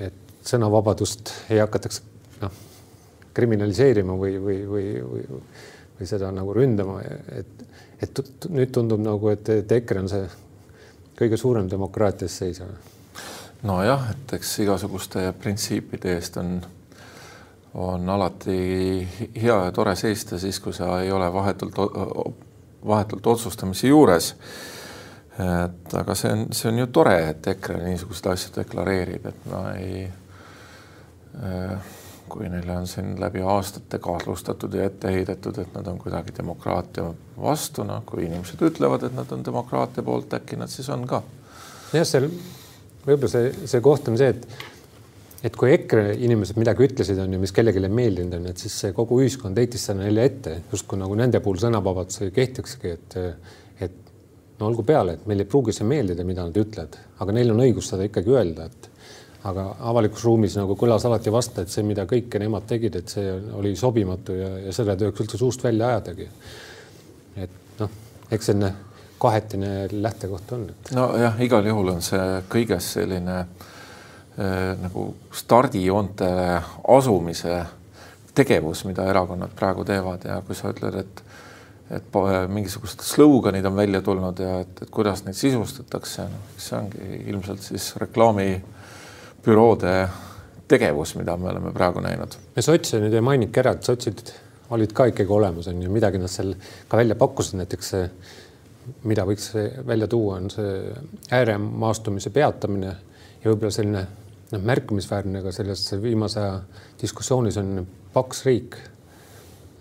et 0.08 0.36
sõnavabadust 0.46 1.32
ei 1.50 1.62
hakataks 1.64 2.02
noh, 2.44 2.60
kriminaliseerima 3.36 4.18
või, 4.20 4.36
või, 4.42 4.58
või, 4.70 4.90
või, 5.04 5.24
või 6.00 6.10
seda 6.10 6.32
nagu 6.36 6.54
ründama, 6.56 7.00
et, 7.40 7.64
et 8.04 8.26
nüüd 8.52 8.76
tundub 8.76 9.02
nagu, 9.04 9.32
et, 9.34 9.50
et 9.64 9.78
EKRE 9.80 10.04
on 10.04 10.12
see 10.12 10.28
kõige 11.16 11.40
suurem 11.40 11.72
demokraatias 11.72 12.36
seisev 12.44 12.76
nojah, 13.66 14.10
et 14.12 14.36
eks 14.38 14.52
igasuguste 14.66 15.26
printsiipide 15.42 16.16
eest 16.18 16.38
on, 16.42 16.58
on 17.76 18.10
alati 18.10 19.08
hea 19.36 19.58
ja 19.66 19.72
tore 19.76 19.96
seista 20.00 20.40
siis, 20.40 20.60
kui 20.64 20.74
sa 20.74 21.02
ei 21.02 21.12
ole 21.12 21.28
vahetult, 21.34 21.76
vahetult 22.88 23.28
otsustamise 23.28 23.88
juures. 23.88 24.36
et 25.66 25.94
aga 26.00 26.16
see 26.16 26.32
on, 26.32 26.46
see 26.56 26.70
on 26.72 26.80
ju 26.80 26.88
tore, 26.88 27.18
et 27.30 27.48
EKRE 27.48 27.82
niisuguseid 27.84 28.32
asju 28.32 28.54
deklareerib, 28.56 29.26
et 29.28 29.48
ma 29.52 29.66
ei 29.76 30.06
kui 32.30 32.50
neile 32.50 32.78
on 32.78 32.88
siin 32.88 33.16
läbi 33.22 33.42
aastate 33.42 34.00
kahtlustatud 34.00 34.74
ja 34.74 34.86
ette 34.90 35.12
heidetud, 35.12 35.58
et 35.62 35.74
nad 35.76 35.88
on 35.88 35.98
kuidagi 36.00 36.34
demokraatia 36.38 37.10
vastu, 37.42 37.84
noh, 37.84 38.02
kui 38.06 38.26
inimesed 38.26 38.62
ütlevad, 38.66 39.06
et 39.08 39.16
nad 39.16 39.32
on 39.32 39.44
demokraatia 39.46 40.04
poolt, 40.04 40.34
äkki 40.34 40.58
nad 40.60 40.72
siis 40.72 40.90
on 40.90 41.06
ka. 41.08 41.22
jah, 41.94 42.08
seal 42.08 42.30
võib-olla 43.06 43.32
see, 43.32 43.52
see 43.70 43.84
koht 43.86 44.10
on 44.10 44.18
see, 44.18 44.32
et 44.34 44.48
et 45.46 45.58
kui 45.60 45.74
EKRE 45.76 46.16
inimesed 46.26 46.58
midagi 46.58 46.88
ütlesid, 46.88 47.20
on 47.22 47.36
ju, 47.36 47.42
mis 47.42 47.54
kellelegi 47.54 47.84
ei 47.84 47.94
meeldinud, 47.94 48.34
on 48.38 48.48
ju, 48.48 48.54
et 48.56 48.64
siis 48.64 48.78
kogu 48.98 49.20
ühiskond 49.22 49.60
heitis 49.62 49.86
selle 49.88 50.06
neile 50.06 50.26
ette, 50.26 50.56
justkui 50.72 50.98
nagu 51.02 51.18
nende 51.18 51.42
puhul 51.44 51.60
sõnavabadus 51.62 52.24
ei 52.26 52.34
kehtikski, 52.36 52.96
et 52.96 53.18
et 53.86 54.02
no 54.60 54.70
olgu 54.70 54.86
peale, 54.88 55.18
et 55.18 55.28
meil 55.30 55.44
ei 55.44 55.50
pruugi 55.52 55.76
see 55.76 55.86
meeldida, 55.88 56.24
mida 56.26 56.46
nad 56.48 56.58
ütlevad, 56.58 56.98
aga 57.22 57.36
neil 57.36 57.52
on 57.54 57.62
õigus 57.66 57.92
seda 57.92 58.08
ikkagi 58.08 58.34
öelda, 58.34 58.70
et 58.72 58.90
aga 59.46 59.68
avalikus 59.92 60.24
ruumis 60.26 60.56
nagu 60.58 60.78
kõlas 60.80 61.06
alati 61.06 61.34
vasta, 61.34 61.66
et 61.66 61.74
see, 61.74 61.84
mida 61.86 62.08
kõike 62.10 62.42
nemad 62.42 62.66
tegid, 62.70 62.96
et 62.98 63.14
see 63.14 63.36
oli 63.60 63.76
sobimatu 63.78 64.40
ja, 64.40 64.50
ja 64.66 64.74
selle 64.74 64.96
tööks 64.98 65.22
üldse 65.22 65.42
suust 65.42 65.68
välja 65.68 65.92
ajadagi. 65.94 66.30
et 67.44 67.80
noh, 67.84 68.02
eks 68.32 68.50
selline 68.50 68.74
kahetine 69.22 69.72
lähtekoht 69.92 70.58
on. 70.58 70.68
nojah, 70.96 71.38
igal 71.44 71.68
juhul 71.68 71.94
on 71.94 72.02
see 72.06 72.26
kõiges 72.50 72.94
selline 72.96 73.38
äh, 73.44 73.72
nagu 74.36 75.06
stardijoontele 75.32 76.62
asumise 76.92 77.60
tegevus, 78.36 78.82
mida 78.86 79.06
erakonnad 79.08 79.54
praegu 79.56 79.86
teevad 79.88 80.26
ja 80.28 80.42
kui 80.46 80.56
sa 80.58 80.74
ütled, 80.74 81.00
et 81.00 81.24
et 81.86 82.16
mingisugused 82.50 83.04
sloganid 83.06 83.66
on 83.70 83.76
välja 83.78 84.02
tulnud 84.02 84.40
ja 84.42 84.60
et, 84.64 84.82
et 84.82 84.90
kuidas 84.90 85.22
neid 85.26 85.38
sisustatakse, 85.38 86.24
noh, 86.32 86.48
see 86.58 86.78
ongi 86.80 87.20
ilmselt 87.30 87.62
siis 87.62 87.92
reklaamibüroode 88.02 89.94
tegevus, 90.68 91.14
mida 91.20 91.38
me 91.38 91.52
oleme 91.52 91.74
praegu 91.76 92.02
näinud. 92.02 92.34
ja 92.56 92.62
sotse 92.66 92.98
nüüd 93.04 93.14
ei 93.14 93.22
maininudki 93.22 93.62
ära, 93.62 93.76
et 93.78 93.86
sotsid 93.86 94.34
olid 94.74 94.98
ka 94.98 95.06
ikkagi 95.12 95.30
olemas, 95.30 95.70
on 95.70 95.84
ju, 95.86 95.92
midagi 95.94 96.18
nad 96.18 96.32
seal 96.34 96.56
ka 96.90 96.98
välja 96.98 97.16
pakkusid, 97.22 97.60
näiteks 97.62 97.94
mida 99.06 99.26
võiks 99.26 99.52
välja 99.86 100.08
tuua, 100.10 100.40
on 100.42 100.50
see 100.54 100.72
ääremaastumise 101.38 102.34
peatamine 102.34 102.96
ja 103.44 103.52
võib-olla 103.52 103.74
selline 103.74 104.08
noh, 104.52 104.62
märkimisväärne 104.62 105.42
ka 105.46 105.54
selles 105.56 105.88
viimase 106.02 106.42
aja 106.42 106.60
diskussioonis 107.02 107.58
on 107.62 107.88
paks 108.14 108.46
riik. 108.46 108.78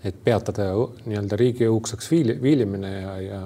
et 0.05 0.17
peatada 0.23 0.67
nii-öelda 1.09 1.37
riigi 1.39 1.65
õudseks 1.65 2.11
viili, 2.11 2.35
viilimine 2.41 2.89
ja, 2.91 3.13
ja, 3.21 3.39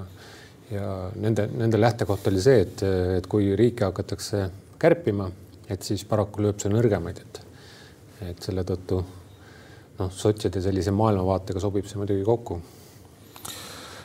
ja 0.70 0.88
nende, 1.16 1.46
nende 1.56 1.78
lähtekoht 1.80 2.26
oli 2.28 2.42
see, 2.44 2.58
et, 2.66 2.82
et 3.16 3.26
kui 3.32 3.54
riiki 3.56 3.86
hakatakse 3.86 4.42
kärpima, 4.78 5.30
et 5.72 5.80
siis 5.82 6.04
paraku 6.04 6.44
lööb 6.44 6.60
see 6.60 6.68
nõrgemaid, 6.68 7.22
et, 7.24 7.40
et 8.28 8.44
selle 8.44 8.66
tõttu 8.68 9.00
noh, 9.00 10.12
sotside 10.12 10.60
sellise 10.60 10.92
maailmavaatega 10.92 11.64
sobib 11.64 11.88
see 11.88 12.02
muidugi 12.02 12.28
kokku 12.28 12.60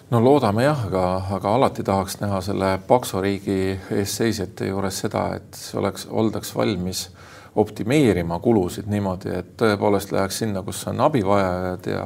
no 0.09 0.21
loodame 0.23 0.63
jah, 0.63 0.85
aga, 0.87 1.05
aga 1.37 1.53
alati 1.55 1.83
tahaks 1.83 2.19
näha 2.21 2.41
selle 2.45 2.71
paksu 2.87 3.21
riigi 3.21 3.57
eesseisjate 3.91 4.69
juures 4.69 4.99
seda, 5.05 5.27
et 5.39 5.59
oleks, 5.79 6.07
oldaks 6.09 6.55
valmis 6.55 7.07
optimeerima 7.55 8.39
kulusid 8.39 8.89
niimoodi, 8.91 9.31
et 9.39 9.53
tõepoolest 9.57 10.11
läheks 10.13 10.41
sinna, 10.43 10.61
kus 10.63 10.83
on 10.91 11.01
abivajajad 11.07 11.89
ja, 11.89 12.03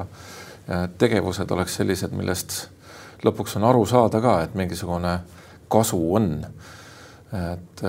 ja 0.67 0.83
tegevused 1.01 1.51
oleks 1.51 1.79
sellised, 1.81 2.13
millest 2.15 2.59
lõpuks 3.25 3.57
on 3.59 3.67
aru 3.67 3.83
saada 3.89 4.21
ka, 4.23 4.37
et 4.45 4.55
mingisugune 4.55 5.17
kasu 5.69 5.99
on. 6.15 6.31
et, 7.33 7.83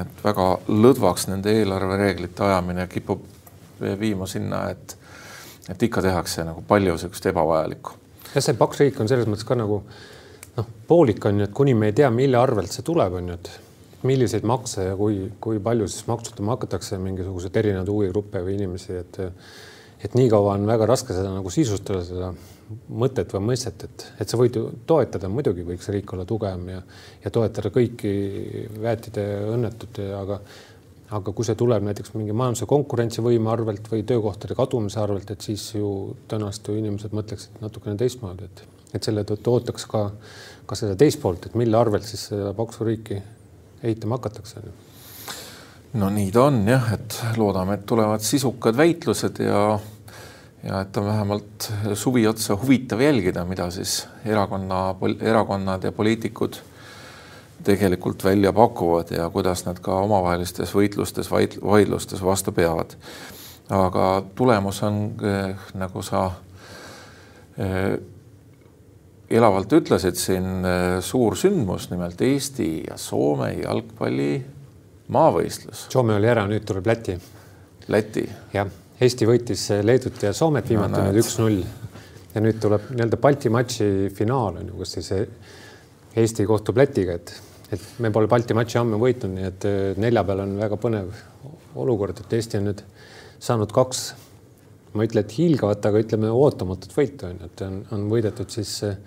et 0.00 0.24
väga 0.24 0.46
lõdvaks 0.68 1.28
nende 1.30 1.52
eelarvereeglite 1.60 2.42
ajamine 2.42 2.88
kipub 2.90 3.28
viima 4.00 4.26
sinna, 4.26 4.64
et, 4.70 4.96
et 5.68 5.82
ikka 5.82 6.02
tehakse 6.02 6.46
nagu 6.48 6.64
palju 6.66 6.96
niisugust 6.96 7.26
ebavajalikku 7.26 8.05
jah, 8.36 8.44
see 8.44 8.58
paks 8.58 8.82
riik 8.84 9.00
on 9.02 9.10
selles 9.10 9.28
mõttes 9.30 9.46
ka 9.48 9.56
nagu 9.58 9.82
noh, 10.56 10.72
poolik 10.88 11.24
on 11.28 11.40
ju, 11.42 11.48
et 11.48 11.54
kuni 11.56 11.76
me 11.76 11.90
ei 11.90 11.96
tea, 11.96 12.10
mille 12.14 12.38
arvelt 12.40 12.72
see 12.72 12.84
tuleb, 12.86 13.16
on 13.20 13.32
ju, 13.32 13.38
et 13.40 13.54
milliseid 14.06 14.44
makse 14.46 14.90
ja 14.90 14.98
kui, 14.98 15.24
kui 15.42 15.60
palju 15.62 15.88
siis 15.90 16.06
maksutama 16.10 16.54
hakatakse 16.56 16.98
mingisuguseid 17.02 17.56
erinevaid 17.62 17.90
huvigruppe 17.90 18.44
või 18.44 18.60
inimesi, 18.60 19.00
et 19.00 19.22
et 20.04 20.12
niikaua 20.14 20.52
on 20.58 20.66
väga 20.68 20.86
raske 20.86 21.14
seda 21.16 21.30
nagu 21.32 21.50
sisustada, 21.50 22.02
seda 22.04 22.28
mõtet 23.00 23.30
või 23.32 23.46
mõistet, 23.50 23.86
et, 23.86 24.04
et 24.20 24.28
sa 24.28 24.38
võid 24.38 24.58
ju 24.58 24.66
toetada, 24.86 25.30
muidugi 25.32 25.64
võiks 25.66 25.88
riik 25.90 26.12
olla 26.12 26.26
tugevam 26.28 26.66
ja, 26.68 26.82
ja 27.24 27.32
toetada 27.32 27.72
kõiki 27.74 28.12
väetide 28.82 29.24
õnnetut, 29.54 30.02
aga 30.20 30.40
aga 31.14 31.32
kui 31.32 31.46
see 31.46 31.58
tuleb 31.58 31.84
näiteks 31.86 32.14
mingi 32.16 32.34
majanduse 32.36 32.66
konkurentsivõime 32.70 33.50
arvelt 33.52 33.86
või 33.92 34.02
töökohtade 34.06 34.56
kadumise 34.58 35.00
arvelt, 35.02 35.30
et 35.30 35.44
siis 35.44 35.68
ju 35.76 35.90
tõenäoliselt 36.30 36.72
ju 36.72 36.80
inimesed 36.80 37.14
mõtleksid 37.14 37.60
natukene 37.62 37.94
teistmoodi, 38.00 38.48
et, 38.48 38.64
et 38.96 39.06
selle 39.06 39.22
tõttu 39.28 39.54
ootaks 39.54 39.86
ka, 39.90 40.02
ka 40.66 40.78
seda 40.78 40.98
teist 40.98 41.22
poolt, 41.22 41.46
et 41.46 41.54
mille 41.58 41.78
arvelt 41.78 42.06
siis 42.08 42.26
seda 42.32 42.52
paksu 42.58 42.88
riiki 42.88 43.20
ehitama 43.82 44.18
hakatakse. 44.18 44.64
no 45.94 46.10
nii 46.10 46.32
ta 46.34 46.48
on 46.50 46.62
jah, 46.68 46.92
et 46.98 47.20
loodame, 47.38 47.78
et 47.78 47.86
tulevad 47.86 48.24
sisukad 48.24 48.76
väitlused 48.76 49.44
ja 49.44 49.78
ja 50.66 50.80
et 50.82 50.96
on 50.96 51.06
vähemalt 51.06 51.72
suvi 51.94 52.26
otsa 52.26 52.56
huvitav 52.58 53.00
jälgida, 53.00 53.44
mida 53.44 53.70
siis 53.70 54.06
erakonna, 54.24 54.96
erakonnad 55.20 55.84
ja 55.84 55.92
poliitikud 55.92 56.58
tegelikult 57.64 58.24
välja 58.24 58.52
pakuvad 58.52 59.10
ja 59.10 59.30
kuidas 59.30 59.64
nad 59.66 59.80
ka 59.82 60.00
omavahelistes 60.04 60.74
võitlustes, 60.74 61.30
vaidlustes 61.30 62.22
vastu 62.24 62.52
peavad. 62.52 62.96
aga 63.70 64.22
tulemus 64.34 64.82
on 64.82 64.98
eh, 65.26 65.56
nagu 65.74 66.02
sa 66.02 66.30
eh, 67.58 67.96
elavalt 69.30 69.72
ütlesid 69.72 70.14
siin 70.14 70.64
eh, 70.64 71.00
suur 71.02 71.36
sündmus, 71.36 71.90
nimelt 71.90 72.22
Eesti 72.22 72.84
ja 72.88 72.96
Soome 72.96 73.52
jalgpalli 73.62 74.44
maavõistlus. 75.08 75.88
Soome 75.90 76.14
oli 76.14 76.30
ära, 76.30 76.46
nüüd 76.46 76.66
tuleb 76.66 76.86
Läti. 76.86 77.18
Läti. 77.88 78.28
jah, 78.52 78.70
Eesti 79.00 79.26
võitis 79.26 79.68
Leedut 79.82 80.22
ja 80.22 80.32
Soomet 80.32 80.70
viimati 80.70 81.00
no, 81.00 81.08
nüüd 81.08 81.20
üks-null 81.24 81.60
ja 82.36 82.42
nüüd 82.44 82.58
tuleb 82.60 82.90
nii-öelda 82.92 83.18
Balti 83.20 83.50
matši 83.52 83.86
finaal 84.14 84.60
on 84.60 84.70
ju, 84.70 84.78
kus 84.80 84.96
siis 84.98 85.12
Eesti 86.16 86.46
kohtub 86.48 86.78
Lätiga, 86.80 87.18
et 87.20 87.34
et 87.72 87.82
me 88.02 88.12
pole 88.14 88.28
Balti 88.30 88.54
matši 88.54 88.78
ammu 88.80 88.98
võitnud, 89.02 89.32
nii 89.34 89.48
et 89.48 89.66
äh, 89.66 89.98
neljapäeval 89.98 90.44
on 90.44 90.54
väga 90.60 90.78
põnev 90.80 91.22
olukord, 91.82 92.20
et 92.22 92.36
Eesti 92.38 92.60
on 92.60 92.68
nüüd 92.70 92.82
saanud 93.42 93.72
kaks, 93.74 94.02
ma 94.94 95.04
ei 95.04 95.10
ütle, 95.10 95.24
et 95.24 95.34
hiilgavat, 95.36 95.88
aga 95.90 96.02
ütleme 96.04 96.30
ootamatut 96.32 96.94
võitu 96.94 97.28
on 97.28 97.40
ju, 97.40 97.50
et 97.50 97.64
on, 97.66 97.80
on 97.96 98.06
võidetud 98.12 98.54
siis 98.54 98.76
äh, 98.86 99.00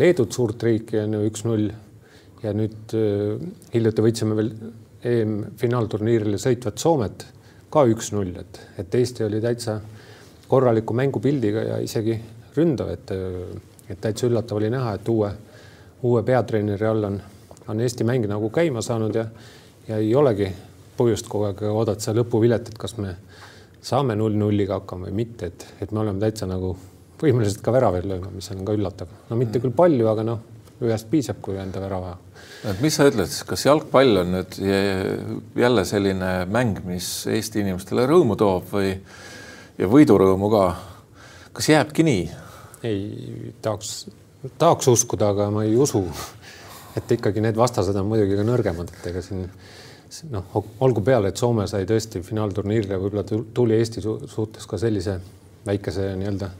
Leedut, 0.00 0.32
suurt 0.32 0.62
riiki 0.64 1.00
on 1.02 1.18
ju 1.18 1.22
üks-null 1.28 1.66
ja 2.44 2.52
nüüd 2.56 2.94
äh, 2.96 3.40
hiljuti 3.74 4.04
võitsime 4.04 4.36
veel 4.38 4.52
EM-finaalturniirile 5.08 6.38
sõitvat 6.40 6.80
Soomet 6.80 7.26
ka 7.72 7.86
üks-null, 7.88 8.36
et, 8.38 8.60
et 8.80 8.94
Eesti 9.00 9.24
oli 9.26 9.40
täitsa 9.42 9.78
korraliku 10.52 10.94
mängupildiga 10.96 11.64
ja 11.64 11.80
isegi 11.80 12.18
ründav, 12.56 12.92
et, 12.92 13.10
et 13.88 14.00
täitsa 14.04 14.28
üllatav 14.28 14.60
oli 14.60 14.68
näha, 14.72 14.92
et 14.98 15.08
uue, 15.08 15.30
uue 16.02 16.22
peatreeneri 16.22 16.86
all 16.86 17.04
on 17.04 17.22
on 17.68 17.80
Eesti 17.80 18.04
mäng 18.04 18.26
nagu 18.28 18.50
käima 18.50 18.82
saanud 18.82 19.14
ja, 19.14 19.26
ja 19.88 19.98
ei 20.02 20.14
olegi 20.14 20.48
põhjust 20.98 21.28
kogu 21.30 21.48
aeg 21.48 21.62
oodata 21.70 22.14
lõpuvilet, 22.16 22.72
et 22.72 22.78
kas 22.78 22.96
me 22.98 23.14
saame 23.82 24.16
null-nulliga 24.18 24.80
hakkama 24.80 25.08
või 25.08 25.22
mitte, 25.22 25.50
et, 25.50 25.66
et 25.82 25.92
me 25.92 26.02
oleme 26.02 26.20
täitsa 26.22 26.46
nagu 26.50 26.74
võimelised 27.22 27.62
ka 27.62 27.74
väravaid 27.74 28.06
lööma, 28.08 28.30
mis 28.34 28.50
on 28.52 28.64
ka 28.66 28.74
üllatav. 28.76 29.10
no 29.30 29.38
mitte 29.38 29.62
küll 29.62 29.74
palju, 29.74 30.08
aga 30.10 30.26
noh, 30.26 30.42
ühest 30.82 31.08
piisab, 31.10 31.38
kui 31.42 31.58
enda 31.62 31.80
värava. 31.82 32.16
et 32.70 32.80
mis 32.82 32.94
sa 32.98 33.06
ütled 33.10 33.30
siis, 33.30 33.44
kas 33.48 33.66
jalgpall 33.66 34.24
on 34.24 34.34
nüüd 34.36 34.58
jälle 35.58 35.84
selline 35.88 36.32
mäng, 36.50 36.82
mis 36.86 37.12
Eesti 37.30 37.62
inimestele 37.62 38.06
rõõmu 38.10 38.38
toob 38.38 38.70
või 38.74 38.96
ja 39.78 39.90
võidurõõmu 39.90 40.50
ka? 40.52 40.64
kas 41.52 41.70
jääbki 41.72 42.06
nii? 42.06 42.26
ei 42.82 43.54
tahaks, 43.62 44.10
tahaks 44.58 44.88
uskuda, 44.92 45.32
aga 45.34 45.50
ma 45.50 45.64
ei 45.66 45.76
usu. 45.76 46.04
et 46.96 47.12
ikkagi 47.14 47.40
need 47.40 47.56
vastased 47.56 47.96
on 47.96 48.04
muidugi 48.10 48.36
ka 48.36 48.44
nõrgemad, 48.44 48.90
et 48.92 49.06
ega 49.08 49.22
siin 49.24 49.46
noh, 50.30 50.58
olgu 50.84 51.00
peale, 51.00 51.30
et 51.32 51.40
Soome 51.40 51.64
sai 51.70 51.86
tõesti 51.88 52.20
finaalturniirile, 52.24 52.98
võib-olla 53.00 53.24
tuli 53.54 53.78
Eesti 53.78 54.02
suhtes 54.04 54.68
ka 54.68 54.76
sellise 54.80 55.16
väikese 55.64 56.10
nii-öelda, 56.20 56.50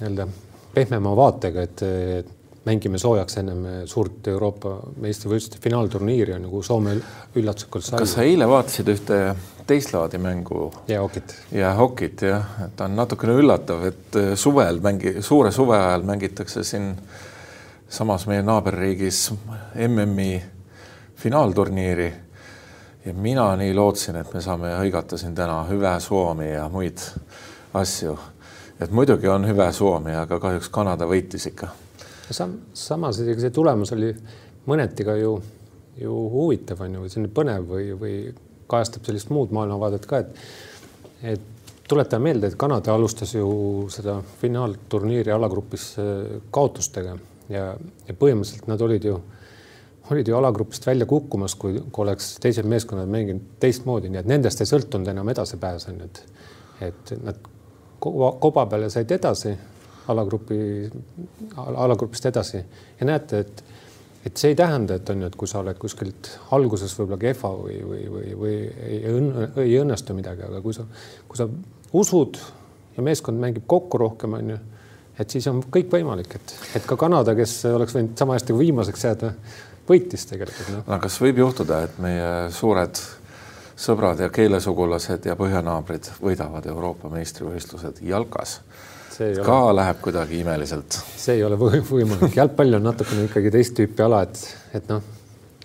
nii-öelda 0.00 0.26
pehmema 0.74 1.14
vaatega, 1.16 1.64
et, 1.64 1.84
et 2.20 2.66
mängime 2.66 3.00
soojaks 3.00 3.40
ennem 3.40 3.64
suurt 3.90 4.28
Euroopa 4.30 4.76
meistrivõistluste 5.02 5.62
finaalturniiri 5.64 6.36
on 6.36 6.44
ju, 6.46 6.52
kuhu 6.52 6.66
Soome 6.66 6.96
üllatuslikult 7.40 7.88
sai. 7.88 8.02
kas 8.04 8.16
sa 8.18 8.26
eile 8.26 8.48
vaatasid 8.50 8.92
ühte 8.92 9.22
teist 9.72 9.92
laadi 9.94 10.18
mängu? 10.18 10.72
jäähokit. 10.88 11.34
jäähokit 11.52 12.22
jah, 12.22 12.44
et 12.64 12.76
ta 12.76 12.84
on 12.84 12.96
natukene 12.96 13.32
üllatav, 13.40 13.86
et 13.88 14.18
suvel 14.36 14.80
mängi, 14.84 15.14
suure 15.24 15.52
suve 15.52 15.78
ajal 15.78 16.04
mängitakse 16.04 16.64
siin 16.64 16.90
samas 17.88 18.26
meie 18.28 18.42
naaberriigis 18.42 19.30
MM-i 19.88 20.42
finaalturniiri. 21.16 22.12
ja 23.04 23.14
mina 23.14 23.56
nii 23.56 23.74
lootsin, 23.74 24.16
et 24.16 24.34
me 24.34 24.40
saame 24.40 24.74
hõigata 24.76 25.16
siin 25.18 25.34
täna 25.34 25.62
hüve 25.70 25.94
Suomi 26.00 26.52
ja 26.52 26.68
muid 26.68 27.00
asju. 27.74 28.18
et 28.80 28.90
muidugi 28.90 29.28
on 29.28 29.48
hüve 29.48 29.72
Suomi, 29.72 30.14
aga 30.16 30.40
kahjuks 30.40 30.68
Kanada 30.68 31.08
võitis 31.08 31.48
ikka 31.48 31.72
sam. 32.30 32.58
samas 32.74 33.16
see 33.16 33.50
tulemus 33.50 33.92
oli 33.92 34.12
mõneti 34.66 35.04
ka 35.04 35.16
ju, 35.16 35.36
ju 35.96 36.22
huvitav 36.36 36.84
on 36.84 36.94
ju, 36.94 37.04
või 37.06 37.10
selline 37.16 37.34
põnev 37.34 37.68
või, 37.68 37.92
või 37.98 38.16
kajastab 38.70 39.08
sellist 39.08 39.32
muud 39.34 39.52
maailmavaadet 39.54 40.06
ka, 40.10 40.22
et, 40.22 40.44
et 41.34 41.48
tuletame 41.88 42.30
meelde, 42.30 42.52
et 42.52 42.58
Kanada 42.58 42.94
alustas 42.94 43.34
ju 43.34 43.48
seda 43.92 44.18
finaalturniiri 44.40 45.32
alagrupis 45.34 45.92
äh, 46.00 46.40
kaotustega 46.54 47.16
ja, 47.52 47.72
ja 48.08 48.18
põhimõtteliselt 48.18 48.68
nad 48.70 48.84
olid 48.84 49.08
ju, 49.10 49.18
olid 50.10 50.28
ju 50.28 50.38
alagrupist 50.38 50.86
välja 50.86 51.06
kukkumas, 51.08 51.56
kui, 51.58 51.80
oleks 52.04 52.36
teised 52.42 52.68
meeskonnad 52.68 53.10
mänginud 53.10 53.58
teistmoodi, 53.62 54.12
nii 54.12 54.22
et 54.22 54.30
nendest 54.30 54.62
ei 54.62 54.70
sõltunud 54.70 55.10
enam 55.12 55.28
edasipääs 55.34 55.88
on 55.92 56.00
ju, 56.02 56.08
et, 56.08 56.24
et 56.88 57.14
nad 57.22 57.44
koba, 58.02 58.32
koba 58.42 58.66
peale 58.72 58.90
said 58.90 59.10
edasi 59.14 59.54
alagrupi, 60.08 60.90
alagrupist 61.56 62.26
edasi. 62.26 62.62
Ja 63.00 63.06
näete, 63.06 63.38
et, 63.44 63.64
et 64.26 64.38
see 64.38 64.52
ei 64.52 64.58
tähenda, 64.58 64.96
et 64.98 65.10
on 65.10 65.22
ju, 65.24 65.30
et 65.30 65.36
kui 65.38 65.50
sa 65.50 65.60
oled 65.62 65.78
kuskilt 65.80 66.30
alguses 66.54 66.94
võib-olla 66.98 67.18
kehva 67.22 67.52
või, 67.58 67.78
või, 67.86 68.02
või, 68.12 68.34
või 68.42 68.56
ei, 68.86 69.00
õnne, 69.10 69.48
ei 69.64 69.78
õnnestu 69.80 70.16
midagi, 70.16 70.46
aga 70.46 70.60
kui 70.64 70.76
sa, 70.76 70.86
kui 71.28 71.40
sa 71.40 71.48
usud 71.98 72.38
ja 72.96 73.04
meeskond 73.04 73.40
mängib 73.42 73.66
kokku 73.70 74.00
rohkem, 74.02 74.36
on 74.38 74.54
ju, 74.54 74.60
et 75.22 75.34
siis 75.34 75.48
on 75.50 75.62
kõik 75.72 75.90
võimalik, 75.92 76.36
et, 76.38 76.54
et 76.78 76.86
ka 76.86 76.98
Kanada, 77.00 77.34
kes 77.38 77.58
oleks 77.72 77.96
võinud 77.96 78.14
sama 78.18 78.38
hästi 78.38 78.56
viimaseks 78.58 79.08
jääda, 79.08 79.32
võitis 79.88 80.28
tegelikult 80.30 80.70
no.. 80.76 80.84
aga 80.86 81.00
kas 81.08 81.18
võib 81.22 81.42
juhtuda, 81.42 81.82
et 81.88 81.98
meie 82.02 82.30
suured 82.54 83.02
sõbrad 83.82 84.20
ja 84.22 84.30
keelesugulased 84.30 85.26
ja 85.26 85.34
põhjanaabrid 85.38 86.12
võidavad 86.22 86.66
Euroopa 86.70 87.10
meistrivõistlused 87.10 88.02
jalkas 88.06 88.60
ka 89.44 89.58
ole, 89.66 89.76
läheb 89.80 90.02
kuidagi 90.04 90.40
imeliselt. 90.42 90.98
see 91.16 91.38
ei 91.38 91.44
ole 91.46 91.58
võimalik, 91.60 92.36
jalgpall 92.36 92.78
on 92.78 92.86
natukene 92.90 93.26
ikkagi 93.28 93.52
teist 93.54 93.76
tüüpi 93.78 94.04
ala, 94.04 94.22
et, 94.28 94.42
et 94.78 94.88
noh, 94.92 95.02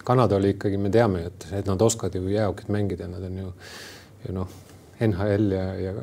Kanada 0.08 0.38
oli 0.38 0.54
ikkagi, 0.56 0.80
me 0.80 0.92
teame 0.94 1.26
et, 1.28 1.50
et 1.60 1.68
nad 1.68 1.82
oskavad 1.84 2.16
ju 2.16 2.30
jäähokit 2.32 2.72
mängida, 2.72 3.10
nad 3.12 3.24
on 3.28 3.42
ju, 3.42 3.52
ju 4.28 4.36
noh, 4.38 4.58
NHL 5.08 5.52
ja, 5.54 5.66
ja 5.82 5.94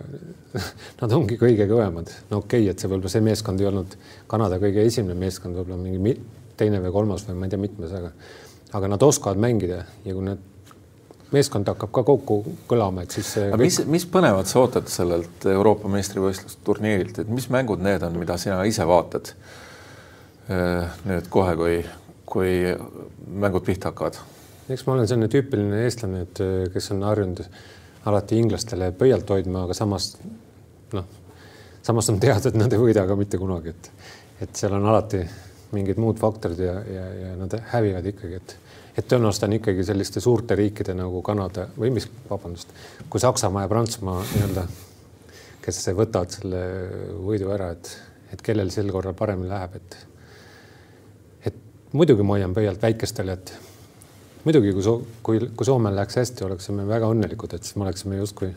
nad 1.02 1.12
ongi 1.16 1.38
kõige 1.40 1.66
kõvemad. 1.70 2.12
no 2.30 2.42
okei 2.44 2.64
okay,, 2.64 2.70
et 2.72 2.80
see 2.80 2.90
võib-olla 2.90 3.12
see 3.12 3.24
meeskond 3.24 3.62
ei 3.62 3.70
olnud 3.70 3.98
Kanada 4.30 4.60
kõige 4.62 4.84
esimene 4.86 5.16
meeskond, 5.18 5.56
võib-olla 5.58 5.80
mingi 5.80 6.18
teine 6.56 6.78
või 6.84 6.92
kolmas 6.94 7.26
või 7.28 7.40
ma 7.40 7.48
ei 7.48 7.54
tea, 7.54 7.62
mitmes, 7.64 7.94
aga 7.96 8.12
aga 8.74 8.90
nad 8.90 9.02
oskavad 9.06 9.38
mängida 9.38 9.84
ja 10.04 10.14
kui 10.14 10.24
nad 10.26 10.40
meeskond 11.34 11.68
hakkab 11.68 11.92
ka 11.94 12.04
kokku 12.06 12.38
kõlama, 12.70 13.04
et 13.04 13.14
siis. 13.16 13.34
kõik... 13.38 13.64
mis, 13.64 13.80
mis 13.96 14.06
põnevat 14.10 14.50
sa 14.50 14.62
ootad 14.62 14.88
sellelt 14.92 15.46
Euroopa 15.50 15.90
meistrivõistluste 15.92 16.62
turniirilt, 16.66 17.20
et 17.22 17.30
mis 17.32 17.48
mängud 17.52 17.82
need 17.84 18.04
on, 18.06 18.18
mida 18.20 18.38
sina 18.40 18.60
ise 18.68 18.86
vaatad? 18.88 19.34
Äh, 20.52 20.96
nüüd 21.08 21.28
kohe, 21.32 21.56
kui, 21.56 21.78
kui 22.28 22.54
mängud 23.40 23.64
pihta 23.64 23.92
hakkavad. 23.92 24.20
eks 24.68 24.86
ma 24.86 24.96
olen 24.96 25.08
selline 25.08 25.30
tüüpiline 25.32 25.84
eestlane, 25.86 26.24
et 26.26 26.42
äh, 26.44 26.54
kes 26.72 26.90
on 26.92 27.04
harjunud 27.06 27.44
alati 28.10 28.38
inglastele 28.40 28.90
pöialt 28.92 29.30
hoidma, 29.32 29.64
aga 29.64 29.76
samas 29.76 30.12
noh, 30.92 31.06
samas 31.84 32.10
on 32.12 32.20
teada, 32.20 32.48
et 32.48 32.58
nad 32.58 32.72
ei 32.72 32.80
võida 32.80 33.06
ka 33.08 33.16
mitte 33.16 33.40
kunagi, 33.40 33.72
et, 33.72 33.90
et 34.44 34.60
seal 34.60 34.76
on 34.76 34.86
alati 34.92 35.22
mingid 35.74 36.00
muud 36.00 36.20
faktorid 36.20 36.60
ja, 36.62 36.74
ja, 36.88 37.06
ja 37.20 37.32
nad 37.38 37.56
hävivad 37.72 38.12
ikkagi, 38.14 38.40
et 38.40 38.56
et 38.94 39.06
tõenäoliselt 39.10 39.48
on 39.48 39.56
ikkagi 39.56 39.84
selliste 39.86 40.20
suurte 40.22 40.54
riikide 40.54 40.94
nagu 40.94 41.18
Kanada 41.26 41.66
või 41.74 41.90
mis, 41.96 42.06
vabandust, 42.28 42.70
kui 43.10 43.18
Saksamaa 43.18 43.64
ja 43.64 43.70
Prantsusmaa 43.72 44.20
nii-öelda, 44.22 44.62
kes 45.64 45.80
võtavad 45.98 46.30
selle 46.30 46.60
võidu 47.26 47.50
ära, 47.50 47.72
et, 47.74 47.90
et 48.30 48.44
kellel 48.44 48.70
sel 48.70 48.92
korral 48.94 49.16
paremini 49.18 49.50
läheb, 49.50 49.74
et 49.80 49.98
et 51.50 51.58
muidugi 51.92 52.22
ma 52.22 52.38
hoian 52.38 52.54
pöialt 52.54 52.86
väikestele, 52.86 53.34
et 53.34 53.54
muidugi, 54.46 54.70
kui, 54.78 54.96
kui, 55.26 55.42
kui 55.58 55.66
Soomel 55.66 55.98
läheks 55.98 56.22
hästi, 56.22 56.46
oleksime 56.46 56.86
väga 56.86 57.10
õnnelikud, 57.10 57.58
et 57.58 57.66
siis 57.66 57.74
me 57.74 57.88
oleksime 57.88 58.22
justkui 58.22 58.54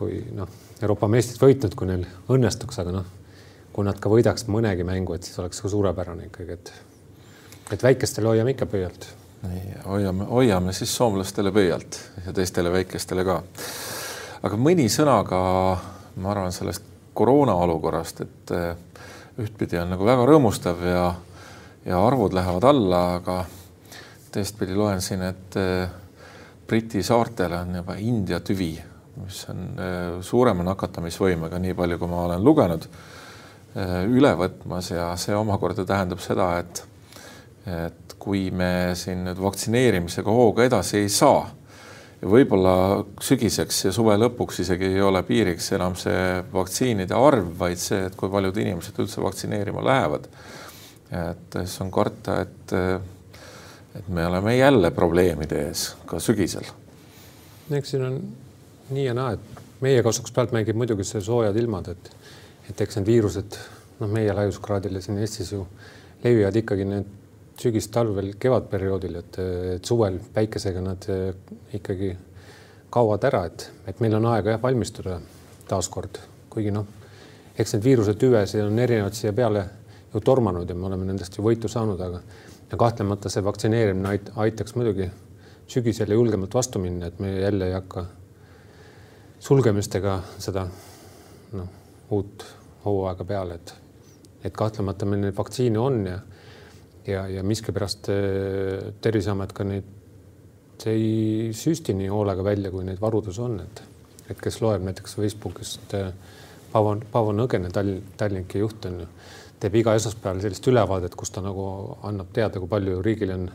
kui 0.00 0.22
noh, 0.32 0.48
Euroopa 0.80 1.08
meistrit 1.12 1.42
võitnud, 1.42 1.76
kui 1.76 1.90
neil 1.90 2.06
õnnestuks, 2.32 2.78
aga 2.80 2.94
noh, 2.94 3.08
kui 3.72 3.86
nad 3.86 3.98
ka 4.00 4.10
võidaks 4.12 4.48
mõnegi 4.50 4.84
mängu, 4.86 5.14
et 5.14 5.26
siis 5.26 5.38
oleks 5.42 5.62
ka 5.62 5.72
suurepärane 5.72 6.30
ikkagi, 6.30 6.58
et 6.58 6.72
et 7.70 7.82
väikestele 7.82 8.26
hoiame 8.26 8.56
ikka 8.56 8.66
pöialt 8.66 9.06
nii 9.42 9.74
hoiame, 9.86 10.24
hoiame 10.24 10.72
siis 10.72 10.96
soomlastele 10.96 11.52
pöialt 11.52 12.00
ja 12.26 12.32
teistele 12.32 12.72
väikestele 12.72 13.24
ka. 13.24 13.42
aga 14.42 14.56
mõni 14.56 14.88
sõna 14.92 15.20
ka, 15.28 15.40
ma 16.20 16.32
arvan, 16.32 16.52
sellest 16.52 16.84
koroona 17.16 17.54
olukorrast, 17.64 18.20
et 18.20 18.52
eh, 18.56 18.74
ühtpidi 19.40 19.80
on 19.80 19.94
nagu 19.94 20.04
väga 20.04 20.26
rõõmustav 20.28 20.84
ja, 20.84 21.06
ja 21.86 22.02
arvud 22.06 22.36
lähevad 22.36 22.68
alla, 22.68 23.02
aga 23.20 23.38
teistpidi 24.32 24.76
loen 24.76 25.00
siin, 25.04 25.24
et 25.24 25.58
eh, 25.60 25.88
Briti 26.68 27.02
saartel 27.02 27.56
on 27.56 27.80
juba 27.80 27.96
India 27.98 28.38
tüvi, 28.44 28.74
mis 29.24 29.40
on 29.50 29.64
eh, 29.72 30.20
suurema 30.24 30.66
nakatamisvõimega, 30.68 31.58
nii 31.58 31.76
palju, 31.76 31.98
kui 31.98 32.12
ma 32.12 32.26
olen 32.28 32.44
lugenud, 32.44 32.86
üle 33.76 34.32
võtmas 34.34 34.90
ja 34.90 35.12
see 35.20 35.34
omakorda 35.36 35.84
tähendab 35.86 36.22
seda, 36.24 36.52
et 36.58 36.86
et 37.70 38.14
kui 38.18 38.48
me 38.50 38.96
siin 38.98 39.20
nüüd 39.28 39.38
vaktsineerimisega 39.38 40.32
hooga 40.32 40.64
edasi 40.66 41.02
ei 41.02 41.10
saa 41.12 41.44
võib-olla 42.20 42.74
sügiseks 43.24 43.84
ja 43.86 43.92
suve 43.94 44.16
lõpuks 44.20 44.60
isegi 44.64 44.90
ei 44.92 45.00
ole 45.02 45.22
piiriks 45.24 45.70
enam 45.76 45.96
see 45.96 46.40
vaktsiinide 46.52 47.16
arv, 47.16 47.48
vaid 47.58 47.80
see, 47.80 48.02
et 48.08 48.16
kui 48.18 48.28
paljud 48.32 48.56
inimesed 48.60 48.98
üldse 49.00 49.22
vaktsineerima 49.24 49.84
lähevad. 49.84 50.28
et 51.10 51.56
siis 51.56 51.80
on 51.80 51.90
karta, 51.90 52.40
et, 52.42 52.74
et 53.96 54.08
me 54.08 54.26
oleme 54.26 54.56
jälle 54.56 54.90
probleemide 54.90 55.64
ees 55.68 55.94
ka 56.06 56.20
sügisel. 56.20 56.68
eks 57.70 57.90
siin 57.90 58.04
on 58.04 58.20
nii 58.90 59.06
ja 59.06 59.14
naa, 59.14 59.32
et 59.32 59.62
meie 59.80 60.02
kasuks 60.02 60.32
pealt 60.32 60.52
mängib 60.52 60.76
muidugi 60.76 61.04
see 61.04 61.24
soojad 61.24 61.56
ilmad, 61.56 61.88
et, 61.88 62.12
et 62.70 62.80
eks 62.84 62.98
need 62.98 63.08
viirused, 63.08 63.58
noh, 64.00 64.10
meie 64.10 64.34
laiuskraadil 64.36 64.98
ja 64.98 65.02
siin 65.04 65.18
Eestis 65.20 65.52
ju 65.52 65.64
levivad 66.24 66.56
ikkagi 66.60 66.86
need 66.88 67.16
sügis-talvel, 67.60 68.34
kevadperioodil, 68.40 69.18
et, 69.20 69.38
et 69.76 69.84
suvel 69.84 70.16
päikesega 70.34 70.82
nad 70.84 71.08
eh, 71.12 71.34
ikkagi 71.76 72.14
kaovad 72.90 73.26
ära, 73.28 73.44
et, 73.50 73.66
et 73.90 74.00
meil 74.02 74.16
on 74.16 74.30
aega 74.32 74.54
jah 74.54 74.62
valmistuda 74.62 75.18
taaskord, 75.68 76.18
kuigi 76.50 76.72
noh, 76.74 76.86
eks 77.60 77.76
neid 77.76 77.84
viiruse 77.84 78.14
tüvesid 78.18 78.64
on 78.64 78.78
erinevaid 78.80 79.18
siia 79.18 79.34
peale 79.36 79.66
ju 80.14 80.22
tormanud 80.24 80.68
ja 80.68 80.74
me 80.74 80.88
oleme 80.88 81.06
nendest 81.10 81.36
ju 81.36 81.44
võitu 81.44 81.68
saanud, 81.70 82.00
aga 82.00 82.22
ja 82.70 82.78
kahtlemata 82.78 83.30
see 83.30 83.44
vaktsineerimine 83.44 84.08
ait, 84.08 84.30
aitaks 84.44 84.74
muidugi 84.78 85.10
sügisel 85.70 86.14
julgemalt 86.14 86.54
vastu 86.54 86.82
minna, 86.82 87.10
et 87.10 87.18
me 87.22 87.34
jälle 87.40 87.68
ei 87.68 87.76
hakka 87.76 88.06
sulgemistega 89.40 90.16
seda 90.38 90.66
noh, 91.52 91.68
uut 92.10 92.46
hooaega 92.84 93.24
peale, 93.24 93.60
et, 93.60 93.74
et 94.44 94.54
kahtlemata 94.56 95.06
meil 95.06 95.26
neid 95.26 95.36
vaktsiine 95.36 95.78
on 95.78 96.04
ja 96.06 96.18
ja, 97.06 97.28
ja 97.28 97.42
miskipärast 97.42 98.08
äh, 98.08 98.92
Terviseamet 99.00 99.52
ka 99.56 99.64
neid 99.64 99.96
ei 100.88 101.50
süsti 101.52 101.92
nii 101.92 102.08
hoolega 102.08 102.44
välja, 102.44 102.70
kui 102.72 102.86
neid 102.86 103.00
varudes 103.02 103.38
on, 103.42 103.58
et, 103.60 103.82
et 104.32 104.38
kes 104.40 104.60
loeb 104.64 104.84
näiteks 104.86 105.16
Facebookist 105.18 105.94
äh, 105.96 106.12
Paavo, 106.72 106.94
Paavo 107.12 107.34
Nõgene, 107.36 107.72
Tallinn, 107.74 108.14
Tallinki 108.16 108.62
juht 108.62 108.86
on 108.88 109.02
ju, 109.02 109.08
teeb 109.60 109.76
iga 109.80 109.94
esmaspäeval 109.98 110.40
sellist 110.44 110.68
ülevaadet, 110.70 111.16
kus 111.18 111.34
ta 111.34 111.42
nagu 111.44 111.66
annab 112.06 112.30
teada, 112.32 112.62
kui 112.62 112.70
palju 112.70 113.02
riigil 113.04 113.34
on 113.34 113.48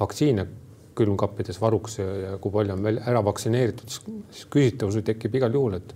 vaktsiine 0.00 0.46
külmkappides 0.98 1.60
varuks 1.60 2.00
ja, 2.00 2.08
ja 2.24 2.32
kui 2.42 2.52
palju 2.52 2.74
on 2.74 2.82
veel 2.84 2.98
ära 3.04 3.22
vaktsineeritud, 3.24 3.92
siis 3.92 4.48
küsitavusi 4.52 5.04
tekib 5.06 5.38
igal 5.38 5.54
juhul, 5.54 5.78
et 5.78 5.94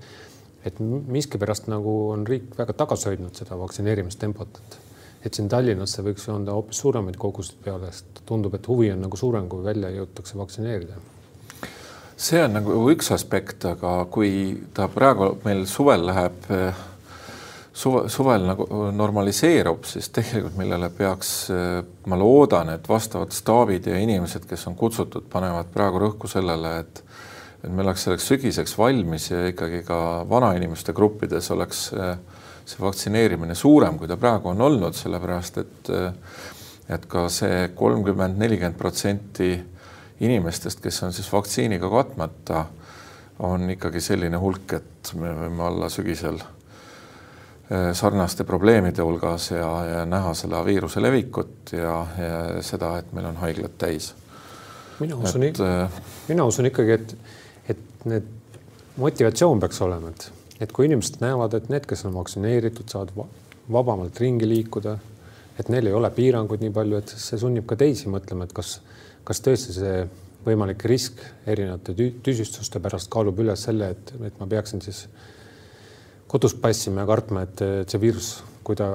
et 0.66 0.80
miskipärast 0.82 1.70
nagu 1.70 1.94
on 2.10 2.26
riik 2.26 2.56
väga 2.58 2.74
tagasi 2.84 3.12
hoidnud 3.12 3.38
seda 3.38 3.58
vaktsineerimistempot, 3.60 4.60
et 4.60 4.78
et 5.26 5.34
siin 5.34 5.48
Tallinnasse 5.50 6.04
võiks 6.06 6.28
anda 6.30 6.54
hoopis 6.54 6.78
suuremaid 6.84 7.16
koguseid 7.18 7.58
peale, 7.64 7.90
sest 7.90 8.20
tundub, 8.28 8.54
et 8.54 8.66
huvi 8.70 8.92
on 8.92 9.00
nagu 9.02 9.18
suurem, 9.18 9.48
kui 9.50 9.64
välja 9.64 9.90
jõutakse 9.90 10.38
vaktsineerida. 10.38 11.00
See 12.16 12.38
on 12.40 12.54
nagu 12.56 12.76
üks 12.92 13.10
aspekt, 13.12 13.64
aga 13.68 13.96
kui 14.10 14.30
ta 14.74 14.86
praegu 14.92 15.34
meil 15.44 15.66
suvel 15.68 16.06
läheb 16.06 16.46
suve, 17.76 18.06
suvel 18.12 18.46
nagu 18.48 18.66
normaliseerub, 18.96 19.84
siis 19.84 20.08
tegelikult 20.14 20.56
millele 20.60 20.88
peaks, 20.96 21.32
ma 22.08 22.18
loodan, 22.20 22.72
et 22.76 22.88
vastavad 22.88 23.34
staabid 23.36 23.90
ja 23.90 23.98
inimesed, 24.00 24.46
kes 24.48 24.66
on 24.70 24.78
kutsutud, 24.78 25.26
panevad 25.32 25.68
praegu 25.74 26.00
rõhku 26.06 26.30
sellele, 26.30 26.78
et 26.84 27.02
et 27.62 27.70
me 27.70 27.82
oleks 27.82 28.06
selleks 28.06 28.26
sügiseks 28.32 28.76
valmis 28.78 29.30
ja 29.30 29.46
ikkagi 29.50 29.82
ka 29.86 30.00
vanainimeste 30.28 30.92
gruppides 30.96 31.50
oleks 31.50 31.86
see 32.66 32.82
vaktsineerimine 32.82 33.54
suurem, 33.54 33.98
kui 33.98 34.08
ta 34.10 34.16
praegu 34.18 34.50
on 34.50 34.60
olnud, 34.60 34.94
sellepärast 34.98 35.58
et 35.62 35.90
et 36.88 37.06
ka 37.10 37.26
see 37.32 37.70
kolmkümmend, 37.74 38.38
nelikümmend 38.38 38.78
protsenti 38.78 39.50
inimestest, 40.20 40.80
kes 40.80 41.02
on 41.02 41.12
siis 41.12 41.28
vaktsiiniga 41.32 41.90
katmata, 41.90 42.66
on 43.44 43.70
ikkagi 43.70 44.00
selline 44.00 44.38
hulk, 44.40 44.76
et 44.78 45.10
me 45.20 45.32
võime 45.36 45.66
olla 45.66 45.88
sügisel 45.92 46.38
eh, 46.40 47.90
sarnaste 47.92 48.46
probleemide 48.48 49.04
hulgas 49.04 49.50
ja, 49.52 49.70
ja 49.84 50.04
näha 50.08 50.32
seda 50.38 50.62
viiruse 50.64 51.02
levikut 51.02 51.74
ja, 51.76 51.96
ja 52.16 52.38
seda, 52.64 52.94
et 53.02 53.10
meil 53.16 53.28
on 53.32 53.42
haiglad 53.42 53.76
täis. 53.78 54.14
mina 55.00 55.16
usun, 55.16 55.42
äh, 55.50 56.00
mina 56.28 56.44
usun 56.48 56.70
ikkagi, 56.70 56.96
et 56.96 57.16
need 58.08 58.26
motivatsioon 58.96 59.60
peaks 59.60 59.82
olema, 59.84 60.12
et, 60.14 60.30
et 60.64 60.72
kui 60.72 60.88
inimesed 60.88 61.20
näevad, 61.20 61.58
et 61.58 61.68
need, 61.72 61.86
kes 61.88 62.06
on 62.08 62.14
vaktsineeritud, 62.16 62.88
saavad 62.90 63.12
vabamalt 63.72 64.18
ringi 64.22 64.48
liikuda, 64.48 64.96
et 65.60 65.70
neil 65.72 65.88
ei 65.88 65.96
ole 65.96 66.10
piiranguid 66.14 66.62
nii 66.62 66.72
palju, 66.74 67.00
et 67.00 67.16
see 67.20 67.40
sunnib 67.40 67.66
ka 67.68 67.78
teisi 67.80 68.10
mõtlema, 68.12 68.46
et 68.46 68.54
kas 68.56 68.78
kas 69.26 69.42
tõesti 69.42 69.74
see 69.74 69.94
võimalik 70.46 70.84
risk 70.86 71.22
erinevate 71.50 71.94
tüsistuste 72.22 72.80
pärast 72.82 73.10
kaalub 73.10 73.40
üles 73.42 73.64
selle, 73.66 73.90
et, 73.96 74.12
et 74.28 74.36
ma 74.38 74.46
peaksin 74.50 74.82
siis 74.84 75.06
kodus 76.30 76.54
passima 76.58 77.02
ja 77.02 77.10
kartma, 77.10 77.42
et, 77.46 77.62
et 77.82 77.90
see 77.90 78.02
viirus, 78.02 78.30
kui 78.66 78.78
ta 78.78 78.88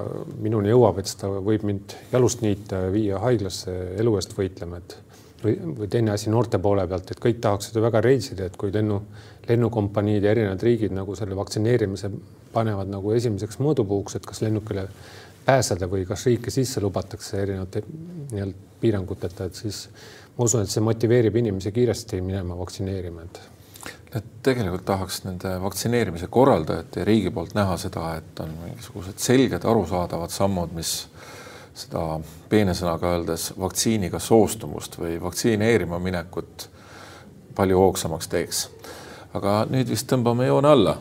minuni 0.44 0.72
jõuab, 0.72 1.00
et 1.00 1.12
seda 1.12 1.30
võib 1.44 1.66
mind 1.68 1.96
jalust 2.12 2.44
niita 2.44 2.86
ja 2.86 2.94
viia 2.94 3.20
haiglasse 3.24 3.76
elu 4.00 4.16
eest 4.20 4.36
võitlema, 4.38 4.80
et 4.80 4.98
või, 5.44 5.56
või 5.78 5.90
teine 5.92 6.14
asi 6.16 6.30
noorte 6.30 6.60
poole 6.62 6.86
pealt, 6.88 7.12
et 7.12 7.22
kõik 7.22 7.42
tahaksid 7.44 7.78
ju 7.78 7.84
väga 7.84 8.02
reisida, 8.06 8.48
et 8.48 8.58
kui 8.60 8.74
lennu, 8.74 9.02
lennukompaniid 9.50 10.24
ja 10.24 10.32
erinevad 10.36 10.64
riigid 10.64 10.94
nagu 10.96 11.16
selle 11.18 11.36
vaktsineerimise 11.38 12.12
panevad 12.54 12.92
nagu 12.92 13.14
esimeseks 13.16 13.60
mõõdupuuks, 13.64 14.18
et 14.18 14.28
kas 14.28 14.42
lennukile 14.44 14.88
pääseda 15.46 15.88
või 15.90 16.06
kas 16.06 16.26
riiki 16.30 16.52
sisse 16.54 16.82
lubatakse 16.82 17.42
erinevate 17.42 17.84
nii-öelda 18.32 18.70
piiranguteta, 18.82 19.46
et 19.46 19.58
siis 19.58 19.88
ma 20.38 20.46
usun, 20.46 20.64
et 20.64 20.74
see 20.74 20.84
motiveerib 20.84 21.36
inimesi 21.42 21.72
kiiresti 21.72 22.22
minema 22.26 22.58
vaktsineerima, 22.58 23.26
et. 23.26 23.42
et 24.18 24.32
tegelikult 24.44 24.86
tahaks 24.86 25.24
nende 25.26 25.56
vaktsineerimise 25.64 26.28
korraldajate 26.28 27.02
ja 27.02 27.06
riigi 27.06 27.32
poolt 27.34 27.56
näha 27.58 27.78
seda, 27.82 28.16
et 28.22 28.44
on 28.44 28.54
mingisugused 28.66 29.22
selged 29.22 29.66
arusaadavad 29.66 30.34
sammud, 30.34 30.74
mis 30.78 30.96
seda 31.74 32.20
peene 32.50 32.74
sõnaga 32.78 33.14
öeldes 33.16 33.52
vaktsiiniga 33.60 34.20
soostumust 34.20 34.98
või 35.00 35.16
vaktsineerima 35.22 36.00
minekut 36.00 36.68
palju 37.56 37.80
hoogsamaks 37.80 38.28
teeks. 38.32 38.70
aga 39.34 39.66
nüüd 39.70 39.90
vist 39.90 40.10
tõmbame 40.12 40.48
joone 40.48 40.68
alla 40.68 40.98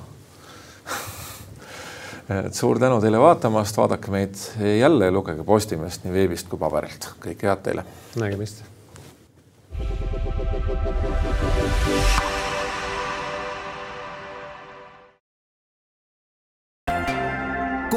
et 2.46 2.54
suur 2.54 2.78
tänu 2.78 3.00
teile 3.02 3.18
vaatamast, 3.18 3.76
vaadake 3.76 4.10
meid 4.10 4.36
jälle 4.78 5.10
ja 5.10 5.12
lugege 5.12 5.44
Postimehest 5.44 6.04
nii 6.04 6.12
veebist 6.14 6.48
kui 6.48 6.58
paberilt. 6.58 7.10
kõike 7.20 7.50
head 7.50 7.66
teile. 7.66 7.84
nägemist 8.16 8.62